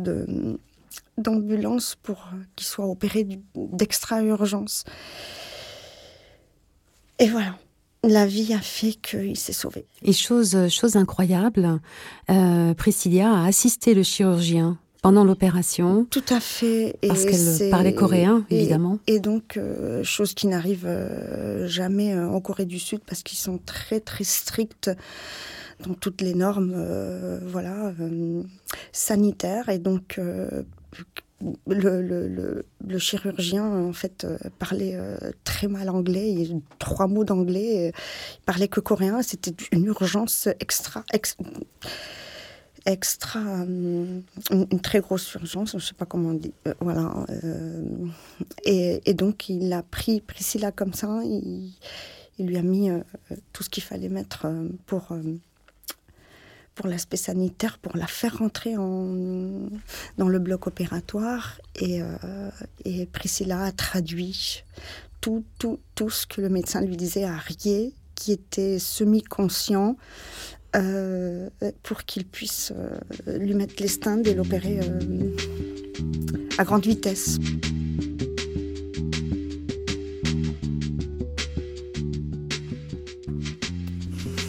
d'ambulance 1.18 1.96
pour 1.96 2.28
qu'il 2.54 2.66
soit 2.66 2.86
opéré 2.86 3.26
d'extra-urgence. 3.56 4.84
Et 7.18 7.28
voilà. 7.28 7.56
La 8.04 8.26
vie 8.26 8.54
a 8.54 8.60
fait 8.60 8.92
qu'il 8.92 9.36
s'est 9.36 9.52
sauvé. 9.52 9.86
Et 10.02 10.12
chose, 10.12 10.68
chose 10.68 10.96
incroyable, 10.96 11.80
euh, 12.30 12.72
Priscilla 12.74 13.32
a 13.32 13.46
assisté 13.46 13.94
le 13.94 14.04
chirurgien 14.04 14.78
pendant 15.02 15.24
l'opération. 15.24 16.06
Tout 16.10 16.22
à 16.28 16.38
fait. 16.38 16.96
parce 17.06 17.24
qu'elle 17.24 17.70
parlait 17.70 17.94
coréen, 17.94 18.44
évidemment. 18.50 18.98
Et, 19.06 19.18
donc, 19.18 19.56
euh, 19.56 20.04
chose 20.04 20.34
qui 20.34 20.46
n'arrive 20.46 20.84
euh, 20.86 21.66
jamais 21.66 22.16
en 22.16 22.40
Corée 22.40 22.64
du 22.64 22.78
Sud 22.78 23.00
parce 23.04 23.22
qu'ils 23.22 23.38
sont 23.38 23.58
très, 23.58 23.98
très 23.98 24.24
stricts 24.24 24.90
dans 25.80 25.94
toutes 25.94 26.20
les 26.20 26.34
normes 26.34 26.76
voilà, 27.46 27.92
sanitaires. 28.92 29.68
Et 29.68 29.78
donc, 29.78 30.20
le, 31.66 32.98
chirurgien 32.98 33.64
en 33.64 33.92
fait 33.92 34.24
euh, 34.24 34.38
parlait 34.58 34.94
euh, 34.94 35.18
très 35.44 35.68
mal 35.68 35.88
anglais, 35.90 36.32
il 36.32 36.60
trois 36.78 37.06
mots 37.06 37.24
d'anglais, 37.24 37.92
il 37.92 38.44
parlait 38.44 38.68
que 38.68 38.80
coréen, 38.80 39.22
c'était 39.22 39.54
une 39.72 39.84
urgence 39.86 40.48
extra, 40.60 41.04
extra, 42.86 43.40
euh, 43.40 44.20
une, 44.50 44.80
très 44.80 45.00
grosse 45.00 45.34
urgence, 45.34 45.72
je 45.72 45.76
ne 45.76 45.82
sais 45.82 45.94
pas 45.94 46.06
comment 46.06 46.30
on 46.30 46.34
dit, 46.34 46.54
voilà. 46.80 47.26
Et, 48.64 49.14
donc 49.14 49.48
il 49.48 49.72
a 49.72 49.82
pris 49.82 50.20
Priscilla 50.20 50.72
comme 50.72 50.94
ça, 50.94 51.20
il 51.22 51.74
lui 52.38 52.56
a 52.56 52.62
mis 52.62 52.88
tout 53.52 53.62
ce 53.62 53.68
qu'il 53.68 53.82
fallait 53.82 54.08
mettre 54.08 54.46
pour 54.86 55.08
pour 56.76 56.86
l'aspect 56.86 57.16
sanitaire, 57.16 57.78
pour 57.78 57.96
la 57.96 58.06
faire 58.06 58.38
rentrer 58.38 58.76
en, 58.76 59.68
dans 60.18 60.28
le 60.28 60.38
bloc 60.38 60.68
opératoire. 60.68 61.58
Et, 61.74 62.02
euh, 62.02 62.06
et 62.84 63.06
Priscilla 63.06 63.62
a 63.62 63.72
traduit 63.72 64.62
tout, 65.20 65.42
tout, 65.58 65.80
tout 65.96 66.10
ce 66.10 66.26
que 66.26 66.40
le 66.40 66.48
médecin 66.48 66.82
lui 66.82 66.96
disait 66.96 67.24
à 67.24 67.36
Rier, 67.36 67.94
qui 68.14 68.30
était 68.30 68.78
semi-conscient, 68.78 69.96
euh, 70.76 71.48
pour 71.82 72.04
qu'il 72.04 72.26
puisse 72.26 72.72
euh, 72.76 73.38
lui 73.38 73.54
mettre 73.54 73.74
les 73.80 73.88
stents 73.88 74.22
et 74.22 74.34
l'opérer 74.34 74.80
à 76.58 76.64
grande 76.64 76.84
vitesse. 76.84 77.38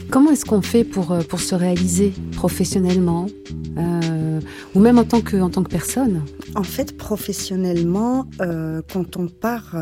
Comment 0.10 0.32
est-ce 0.32 0.46
qu'on 0.46 0.62
fait 0.62 0.84
pour, 0.86 1.12
euh, 1.12 1.22
se 1.42 1.54
réaliser 1.54 2.14
professionnellement? 2.34 3.28
Euh, 3.78 4.40
ou 4.74 4.80
même 4.80 4.98
en 4.98 5.04
tant 5.04 5.22
que, 5.22 5.38
en 5.38 5.50
tant 5.50 5.64
que 5.64 5.70
personne 5.70 6.24
En 6.56 6.64
fait, 6.64 6.98
professionnellement, 6.98 8.28
euh, 8.42 8.82
quand 8.92 9.18
on 9.18 9.28
part 9.28 9.76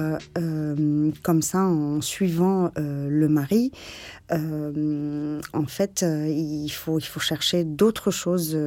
comme 1.22 1.42
ça 1.42 1.64
en 1.64 2.02
suivant 2.02 2.72
le 2.76 3.28
mari, 3.28 3.72
en 4.32 5.66
fait, 5.68 6.04
il, 6.04 6.70
faut, 6.70 7.00
il 7.00 7.06
faut 7.06 7.20
chercher 7.20 7.64
d'autres 7.64 8.12
choses 8.12 8.58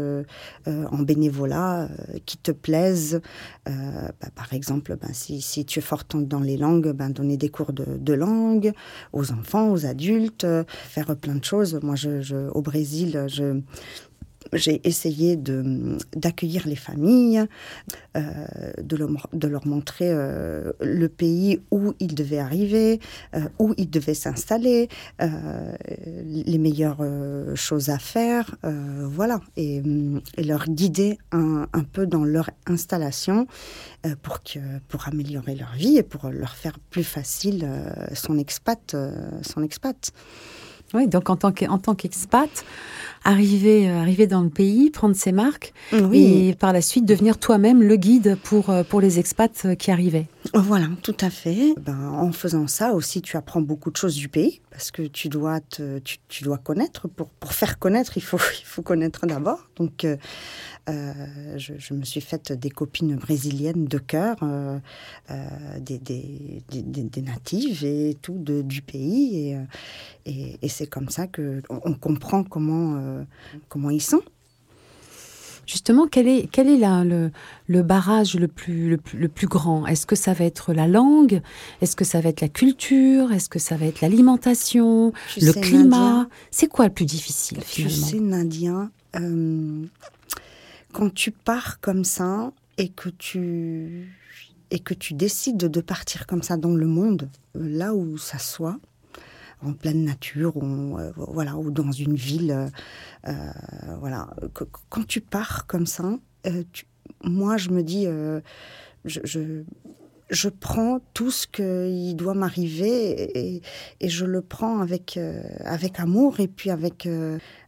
en 0.67 0.99
bénévolat 0.99 1.89
qui 2.27 2.39
te 2.39 2.53
plaisent. 2.53 3.21
Bah, 3.67 4.13
par 4.35 4.53
exemple, 4.53 4.97
ben, 5.01 5.11
si, 5.13 5.65
tu 5.65 5.79
es 5.79 5.83
forte 5.83 6.17
dans 6.17 6.41
les 6.41 6.57
langues, 6.57 6.93
ben, 6.93 7.11
donner 7.11 7.37
des 7.37 7.49
cours 7.49 7.73
de, 7.73 8.13
langue 8.13 8.73
aux 9.13 9.31
enfants, 9.33 9.71
aux 9.71 9.87
adultes, 9.87 10.47
faire 10.69 11.17
plein 11.17 11.35
de 11.35 11.45
choses. 11.45 11.79
Moi, 11.83 11.97
au 12.53 12.63
Brésil, 12.63 13.25
je, 13.29 13.61
j'ai 14.53 14.81
essayé 14.87 15.37
d'accueillir 15.37 16.67
les 16.67 16.77
familles, 16.77 17.45
euh, 18.17 18.73
de, 18.83 18.97
leur, 19.47 19.67
montrer 19.67 20.11
euh, 20.11 20.73
le 20.81 21.09
pays 21.09 21.61
où 21.71 21.95
ils 22.01 22.15
devaient 22.15 22.39
arriver, 22.39 23.01
euh, 23.35 23.49
où 23.59 23.75
ils 23.77 23.91
devaient 23.91 24.15
s'installer, 24.15 24.89
les 25.21 26.59
meilleures 26.59 27.05
choses 27.55 27.91
à 27.91 27.99
faire, 27.99 28.57
voilà, 28.63 29.41
et, 29.57 29.83
leur 30.39 30.65
guider 30.67 31.19
un, 31.33 31.67
un, 31.73 31.85
peu 31.85 32.07
dans 32.07 32.25
leur 32.25 32.51
installation 32.67 33.47
pour, 34.23 34.43
que, 34.43 34.59
pour 34.89 35.09
améliorer 35.09 35.55
leur 35.55 35.73
vie 35.75 35.99
et 35.99 36.03
pour 36.03 36.31
leur 36.31 36.55
faire 36.55 36.79
plus 36.91 37.05
facile 37.05 37.69
son 38.15 38.39
expat. 38.39 38.97
son 39.43 39.63
expat. 39.63 40.13
Oui, 40.95 41.07
donc 41.07 41.29
en 41.29 41.37
tant 41.37 41.53
qu'expat, 41.53 42.65
arriver, 43.25 43.89
euh, 43.89 44.01
arriver 44.01 44.27
dans 44.27 44.43
le 44.43 44.49
pays, 44.49 44.91
prendre 44.91 45.17
ses 45.17 45.33
marques 45.33 45.73
et 46.13 46.55
par 46.59 46.73
la 46.73 46.81
suite 46.81 47.05
devenir 47.05 47.39
toi-même 47.39 47.83
le 47.83 47.97
guide 47.97 48.37
pour, 48.43 48.71
euh, 48.71 48.83
pour 48.83 49.01
les 49.01 49.19
expats 49.19 49.65
euh, 49.65 49.75
qui 49.75 49.91
arrivaient. 49.91 50.27
Voilà, 50.55 50.87
tout 51.03 51.17
à 51.21 51.31
fait. 51.31 51.75
Ben, 51.81 52.09
en 52.09 52.33
faisant 52.33 52.67
ça 52.67 52.93
aussi, 52.93 53.21
tu 53.23 53.37
apprends 53.37 53.61
beaucoup 53.61 53.91
de 53.91 53.97
choses 53.97 54.15
du 54.15 54.29
pays 54.29 54.61
parce 54.71 54.91
que 54.91 55.03
tu 55.03 55.29
dois, 55.29 55.61
te, 55.61 55.99
tu, 55.99 56.19
tu, 56.29 56.45
dois 56.45 56.59
connaître. 56.59 57.09
Pour, 57.09 57.29
pour 57.29 57.53
faire 57.53 57.79
connaître, 57.79 58.17
il 58.17 58.23
faut, 58.23 58.39
il 58.61 58.65
faut 58.65 58.83
connaître 58.83 59.27
d'abord. 59.27 59.69
Donc, 59.77 60.05
euh 60.05 60.17
je, 61.57 61.75
je, 61.79 61.95
me 61.95 62.05
suis 62.05 62.21
faite 62.21 62.53
des 62.53 62.71
copines 62.71 63.17
brésiliennes 63.17 63.87
de 63.87 63.99
cœur, 63.99 64.37
euh, 64.43 64.79
euh, 65.31 65.79
des, 65.81 65.99
des, 65.99 66.63
des, 66.71 66.83
des, 66.83 67.23
natives 67.23 67.85
et 67.85 68.17
tout 68.21 68.39
de, 68.39 68.63
du 68.63 68.83
pays. 68.83 69.51
Et, 69.51 69.59
et, 70.27 70.59
et 70.63 70.69
c'est 70.69 70.87
comme 70.87 71.09
ça 71.09 71.27
qu'on 71.27 71.63
on 71.69 71.95
comprend 71.95 72.45
comment, 72.45 73.18
comment 73.69 73.91
ils 73.91 74.03
sont. 74.03 74.23
Justement, 75.69 76.07
quel 76.07 76.27
est, 76.29 76.49
quel 76.51 76.67
est 76.67 76.79
le, 77.05 77.31
le, 77.67 77.83
barrage 77.83 78.37
le 78.37 78.49
plus, 78.49 78.97
le 79.13 79.29
plus, 79.29 79.47
grand? 79.47 79.87
Est-ce 79.87 80.07
que 80.07 80.17
ça 80.17 80.33
va 80.33 80.47
être 80.47 80.73
la 80.73 80.89
langue? 80.89 81.43
Est-ce 81.83 81.95
que 81.95 82.07
ça 82.07 82.23
va 82.23 82.31
être 82.31 82.41
la 82.41 82.49
culture? 82.49 83.33
Est-ce 83.33 83.51
que 83.51 83.59
ça 83.59 83.77
va 83.77 83.85
être 83.85 84.01
l'alimentation? 84.01 85.13
Le 85.37 85.53
climat? 85.53 86.27
C'est 86.51 86.69
quoi 86.69 86.87
le 86.87 86.95
plus 86.95 87.05
difficile 87.05 87.61
finalement? 87.61 87.99
Je 87.99 88.03
sais, 88.03 88.19
Nadia, 88.19 88.91
euh, 89.17 89.85
quand 90.93 91.13
tu 91.13 91.33
pars 91.33 91.81
comme 91.81 92.05
ça 92.05 92.51
et 92.79 92.89
que 92.89 93.11
tu 93.11 94.09
et 94.71 94.79
que 94.79 94.95
tu 94.95 95.13
décides 95.15 95.57
de 95.59 95.81
partir 95.81 96.27
comme 96.27 96.43
ça 96.43 96.57
dans 96.57 96.75
le 96.75 96.87
monde, 96.87 97.29
euh, 97.57 97.61
là 97.69 97.95
où 97.95 98.17
ça 98.17 98.39
soit, 98.39 98.79
en 99.63 99.73
pleine 99.73 100.05
nature, 100.05 100.57
ou, 100.57 100.99
euh, 100.99 101.13
voilà, 101.17 101.57
ou 101.57 101.71
dans 101.71 101.93
une 101.93 102.15
ville, 102.15 102.71
euh, 103.27 103.53
voilà, 104.01 104.31
quand 104.89 105.07
tu 105.07 105.21
pars 105.21 105.67
comme 105.67 105.87
ça, 105.87 106.15
moi 107.25 107.57
je 107.57 107.71
me 107.71 107.83
dis, 107.83 108.07
je, 109.05 109.63
je, 110.31 110.49
prends 110.49 111.01
tout 111.15 111.31
ce 111.31 111.47
qui 111.47 112.15
doit 112.15 112.35
m'arriver 112.35 113.23
et, 113.57 113.63
et, 114.01 114.09
je 114.09 114.25
le 114.25 114.41
prends 114.41 114.81
avec, 114.81 115.19
avec 115.65 116.01
amour 116.01 116.41
et 116.41 116.49
puis 116.49 116.71
avec, 116.71 117.09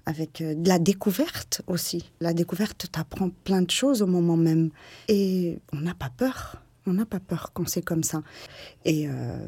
avec 0.07 0.43
de 0.43 0.69
la 0.69 0.79
découverte 0.79 1.63
aussi. 1.67 2.11
La 2.21 2.33
découverte 2.33 2.87
t'apprend 2.93 3.31
plein 3.45 3.63
de 3.63 3.71
choses 3.71 4.03
au 4.03 4.07
moment 4.07 4.37
même 4.37 4.71
et 5.09 5.59
on 5.73 5.81
n'a 5.81 5.95
pas 5.95 6.11
peur. 6.17 6.63
On 6.91 6.95
n'a 6.95 7.07
pas 7.07 7.21
peur 7.21 7.53
quand 7.55 7.69
c'est 7.69 7.83
comme 7.83 8.03
ça. 8.03 8.25
Et, 8.85 9.07
euh, 9.09 9.47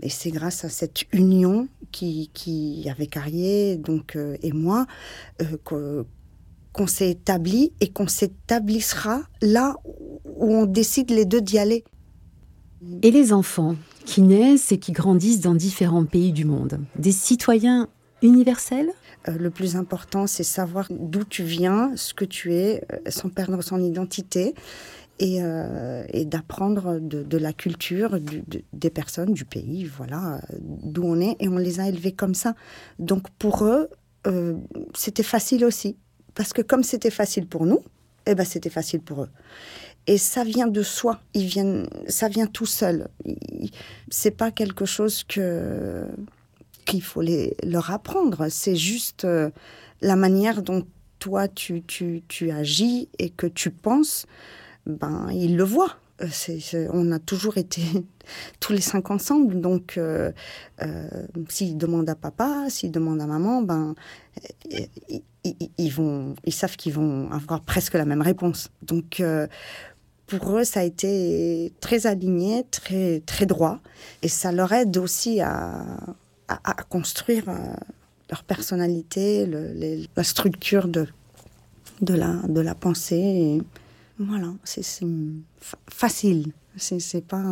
et 0.00 0.08
c'est 0.08 0.30
grâce 0.30 0.64
à 0.64 0.68
cette 0.68 1.12
union 1.12 1.66
qui, 1.90 2.30
qui 2.34 2.86
avec 2.88 3.10
Carrier 3.10 3.76
donc, 3.76 4.14
euh, 4.14 4.36
et 4.42 4.52
moi 4.52 4.86
euh, 5.42 6.04
qu'on 6.72 6.86
s'est 6.86 7.10
établi 7.10 7.72
et 7.80 7.90
qu'on 7.90 8.06
s'établissera 8.06 9.22
là 9.40 9.76
où 9.84 10.54
on 10.54 10.66
décide 10.66 11.10
les 11.10 11.24
deux 11.24 11.40
d'y 11.40 11.58
aller. 11.58 11.82
Et 13.02 13.10
les 13.10 13.32
enfants 13.32 13.74
qui 14.04 14.22
naissent 14.22 14.70
et 14.70 14.78
qui 14.78 14.92
grandissent 14.92 15.40
dans 15.40 15.56
différents 15.56 16.04
pays 16.04 16.32
du 16.32 16.44
monde, 16.44 16.78
des 16.96 17.12
citoyens 17.12 17.88
universels? 18.22 18.90
Le 19.26 19.50
plus 19.50 19.76
important, 19.76 20.26
c'est 20.26 20.42
savoir 20.44 20.86
d'où 20.90 21.24
tu 21.24 21.44
viens, 21.44 21.92
ce 21.96 22.12
que 22.14 22.24
tu 22.24 22.54
es, 22.54 22.84
sans 23.08 23.28
perdre 23.28 23.62
son 23.62 23.82
identité 23.82 24.54
euh, 25.20 26.04
et, 26.08 26.24
d'apprendre 26.24 26.98
de, 26.98 27.36
la 27.36 27.52
culture 27.52 28.18
des 28.72 28.90
personnes, 28.90 29.32
du 29.34 29.44
pays, 29.44 29.84
voilà, 29.84 30.40
d'où 30.60 31.04
on 31.04 31.20
est. 31.20 31.36
Et 31.38 31.48
on 31.48 31.58
les 31.58 31.80
a 31.80 31.88
élevés 31.88 32.12
comme 32.12 32.34
ça. 32.34 32.54
Donc 32.98 33.30
pour 33.38 33.64
eux, 33.64 33.88
euh, 34.26 34.56
c'était 34.94 35.22
facile 35.22 35.64
aussi. 35.64 35.96
Parce 36.34 36.52
que 36.52 36.62
comme 36.62 36.82
c'était 36.82 37.10
facile 37.10 37.46
pour 37.46 37.66
nous, 37.66 37.80
eh 38.26 38.34
ben 38.34 38.44
c'était 38.44 38.70
facile 38.70 39.00
pour 39.00 39.22
eux. 39.22 39.28
Et 40.08 40.18
ça 40.18 40.42
vient 40.42 40.66
de 40.66 40.82
soi. 40.82 41.20
Ils 41.34 41.46
viennent, 41.46 41.86
ça 42.08 42.28
vient 42.28 42.46
tout 42.46 42.66
seul. 42.66 43.08
C'est 44.08 44.32
pas 44.32 44.50
quelque 44.50 44.86
chose 44.86 45.22
que 45.24 46.06
qu'il 46.84 47.02
faut 47.02 47.20
les, 47.20 47.56
leur 47.62 47.92
apprendre. 47.92 48.48
C'est 48.48 48.74
juste 48.74 49.24
euh, 49.24 49.50
la 50.00 50.16
manière 50.16 50.62
dont 50.62 50.84
toi 51.20 51.46
tu, 51.46 51.82
tu, 51.82 52.24
tu 52.26 52.50
agis 52.50 53.08
et 53.20 53.30
que 53.30 53.46
tu 53.46 53.70
penses 53.70 54.26
ben, 54.86 55.28
il 55.32 55.56
le 55.56 55.64
voit. 55.64 55.96
Euh, 56.22 56.88
on 56.92 57.10
a 57.12 57.18
toujours 57.18 57.58
été 57.58 57.82
tous 58.60 58.72
les 58.72 58.80
cinq 58.80 59.10
ensemble, 59.10 59.60
donc 59.60 59.96
euh, 59.96 60.30
euh, 60.82 61.08
s'ils 61.48 61.76
demandent 61.76 62.08
à 62.08 62.14
papa, 62.14 62.66
s'ils 62.68 62.92
demandent 62.92 63.20
à 63.20 63.26
maman, 63.26 63.62
ben 63.62 63.94
ils, 65.10 65.22
ils 65.78 66.52
savent 66.52 66.76
qu'ils 66.76 66.92
vont 66.92 67.30
avoir 67.32 67.60
presque 67.62 67.94
la 67.94 68.04
même 68.04 68.22
réponse. 68.22 68.70
Donc 68.82 69.22
pour 70.26 70.56
eux, 70.56 70.64
ça 70.64 70.80
a 70.80 70.84
été 70.84 71.72
très 71.80 72.06
aligné, 72.06 72.64
très 72.70 73.20
très 73.26 73.46
droit, 73.46 73.80
et 74.22 74.28
ça 74.28 74.52
leur 74.52 74.72
aide 74.72 74.96
aussi 74.98 75.40
à, 75.40 75.84
construire 76.88 77.44
leur 78.30 78.44
personnalité, 78.44 79.48
la 80.16 80.24
structure 80.24 80.86
de 80.86 81.06
la 82.14 82.74
pensée. 82.74 83.60
Voilà, 84.18 84.52
c'est 84.64 84.84
facile. 85.88 86.52
C'est 86.76 87.26
pas. 87.26 87.42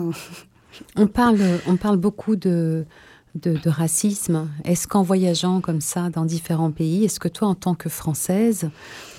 on 0.97 1.07
parle, 1.07 1.41
on 1.67 1.77
parle 1.77 1.97
beaucoup 1.97 2.37
de, 2.37 2.87
de, 3.35 3.69
racisme. 3.69 4.49
Est-ce 4.65 4.87
qu'en 4.87 5.03
voyageant 5.03 5.61
comme 5.61 5.81
ça 5.81 6.11
dans 6.11 6.25
différents 6.25 6.71
pays, 6.71 7.05
est-ce 7.05 7.21
que 7.21 7.29
toi, 7.29 7.49
en 7.49 7.55
tant 7.55 7.75
que 7.75 7.89
française 7.89 8.71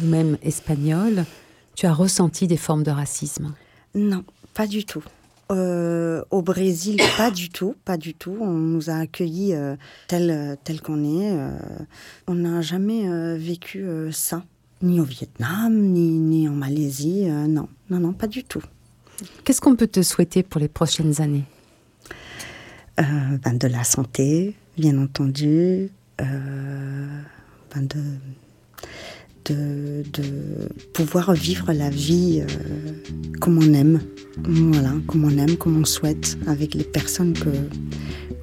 ou 0.02 0.06
même 0.06 0.38
espagnole, 0.42 1.26
tu 1.76 1.86
as 1.86 1.94
ressenti 1.94 2.48
des 2.48 2.58
formes 2.58 2.84
de 2.84 2.92
racisme? 2.92 3.54
Non, 3.96 4.24
pas 4.54 4.68
du 4.68 4.86
tout. 4.86 5.04
Euh, 5.52 6.24
au 6.32 6.42
Brésil, 6.42 6.98
pas 7.18 7.32
du 7.32 7.50
tout, 7.50 7.76
pas 7.84 7.98
du 7.98 8.14
tout. 8.14 8.38
On 8.40 8.52
nous 8.52 8.90
a 8.90 8.96
accueillis 8.96 9.54
euh, 9.54 9.76
tel, 10.08 10.58
tel 10.64 10.82
qu'on 10.82 11.04
est. 11.04 11.32
Euh, 11.32 11.58
on 12.28 12.36
n'a 12.36 12.62
jamais 12.62 13.38
vécu 13.38 13.86
ça 14.12 14.44
ni 14.84 15.00
au 15.00 15.04
Vietnam, 15.04 15.76
ni, 15.76 16.18
ni 16.18 16.48
en 16.48 16.54
Malaisie. 16.54 17.26
Euh, 17.30 17.48
non, 17.48 17.68
non, 17.90 18.00
non, 18.00 18.14
pas 18.14 18.28
du 18.28 18.44
tout. 18.44 18.62
Qu'est-ce 19.44 19.62
qu'on 19.62 19.76
peut 19.76 19.88
te 19.88 20.02
souhaiter 20.02 20.44
pour 20.44 20.60
les 20.60 20.68
prochaines 20.68 21.22
années? 21.22 21.46
Euh, 23.00 23.04
ben 23.44 23.58
De 23.58 23.68
la 23.68 23.84
santé, 23.84 24.56
bien 24.78 24.98
entendu. 24.98 25.90
Euh, 26.22 27.22
ben 27.74 27.88
de, 27.88 29.54
de, 29.54 30.04
de, 30.14 30.70
pouvoir 30.94 31.34
vivre 31.34 31.72
la 31.74 31.90
vie 31.90 32.44
comme 33.40 33.58
on 33.58 33.74
aime. 33.74 34.02
Voilà, 34.44 34.94
comme 35.08 35.26
on 35.26 35.38
aime, 35.38 35.58
comme 35.58 35.80
on 35.80 35.86
souhaite, 35.86 36.38
avec 36.48 36.74
les 36.74 36.84
personnes 36.84 37.34
que 37.34 37.50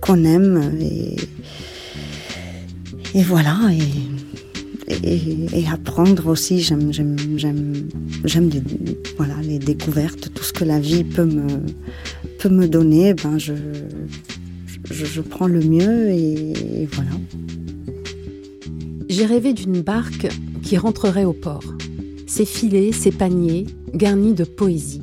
qu'on 0.01 0.25
aime. 0.25 0.77
Et, 0.81 1.17
et 3.15 3.23
voilà. 3.23 3.59
Et, 3.73 4.18
et, 4.89 5.67
apprendre 5.71 6.29
aussi. 6.29 6.61
J'aime, 6.61 6.91
les, 9.43 9.59
découvertes, 9.59 10.31
tout 10.35 10.45
ce 10.45 10.53
que 10.53 10.65
la 10.65 10.81
vie 10.81 11.05
peut 11.05 11.25
me, 11.25 12.67
donner. 12.67 13.15
Ben 13.15 13.39
je, 13.39 13.55
je, 14.91 15.21
prends 15.21 15.47
le 15.47 15.61
mieux 15.61 16.11
et, 16.11 16.89
voilà. 16.93 17.11
J'ai 19.09 19.27
rêvé 19.27 19.53
d'une 19.53 19.81
barque 19.81 20.29
qui 20.63 20.77
rentrerait 20.77 21.25
au 21.25 21.33
port. 21.33 21.65
Ses 22.27 22.45
filets, 22.45 22.93
ses 22.93 23.11
paniers, 23.11 23.67
garnis 23.95 24.35
de 24.35 24.45
poésie. 24.45 25.03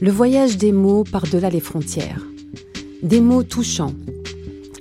Le 0.00 0.10
voyage 0.10 0.56
des 0.56 0.72
mots 0.72 1.04
par-delà 1.04 1.50
les 1.50 1.60
frontières. 1.60 2.24
Des 3.02 3.20
mots 3.20 3.42
touchants, 3.42 3.94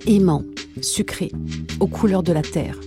aimants, 0.07 0.45
sucrés, 0.81 1.31
aux 1.79 1.87
couleurs 1.87 2.23
de 2.23 2.31
la 2.31 2.41
terre. 2.41 2.79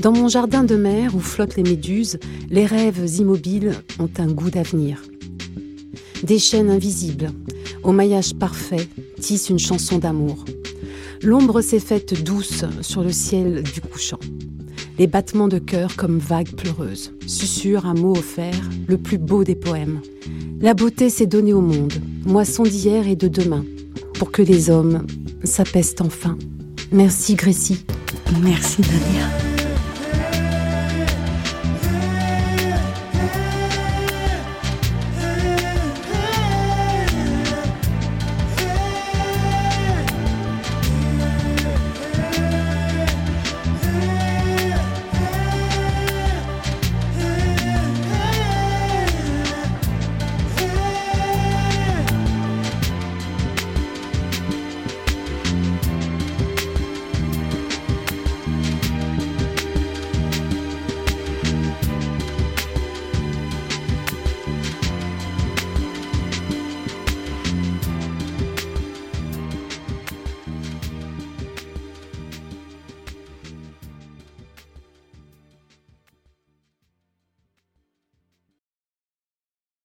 Dans 0.00 0.12
mon 0.12 0.28
jardin 0.28 0.62
de 0.62 0.76
mer 0.76 1.16
où 1.16 1.20
flottent 1.20 1.56
les 1.56 1.64
méduses, 1.64 2.18
les 2.50 2.66
rêves 2.66 3.04
immobiles 3.18 3.72
ont 3.98 4.10
un 4.18 4.28
goût 4.28 4.50
d'avenir. 4.50 5.02
Des 6.22 6.38
chaînes 6.38 6.70
invisibles, 6.70 7.32
au 7.82 7.90
maillage 7.90 8.34
parfait, 8.34 8.88
tissent 9.20 9.48
une 9.48 9.58
chanson 9.58 9.98
d'amour. 9.98 10.44
L'ombre 11.22 11.60
s'est 11.62 11.80
faite 11.80 12.22
douce 12.22 12.64
sur 12.80 13.02
le 13.02 13.10
ciel 13.10 13.64
du 13.64 13.80
couchant. 13.80 14.20
Les 15.00 15.08
battements 15.08 15.48
de 15.48 15.58
cœur 15.58 15.96
comme 15.96 16.18
vagues 16.18 16.54
pleureuses 16.54 17.12
susurrent 17.26 17.86
un 17.86 17.94
mot 17.94 18.12
offert, 18.12 18.68
le 18.86 18.98
plus 18.98 19.18
beau 19.18 19.42
des 19.42 19.56
poèmes. 19.56 20.00
La 20.60 20.74
beauté 20.74 21.10
s'est 21.10 21.26
donnée 21.26 21.52
au 21.52 21.60
monde, 21.60 21.94
moisson 22.24 22.62
d'hier 22.62 23.08
et 23.08 23.16
de 23.16 23.28
demain, 23.28 23.64
pour 24.14 24.30
que 24.30 24.42
les 24.42 24.70
hommes 24.70 25.06
s'apaisent 25.42 25.96
enfin. 26.00 26.36
Merci 26.92 27.34
Grécie. 27.34 27.84
Merci 28.42 28.82
Dania. 28.82 29.47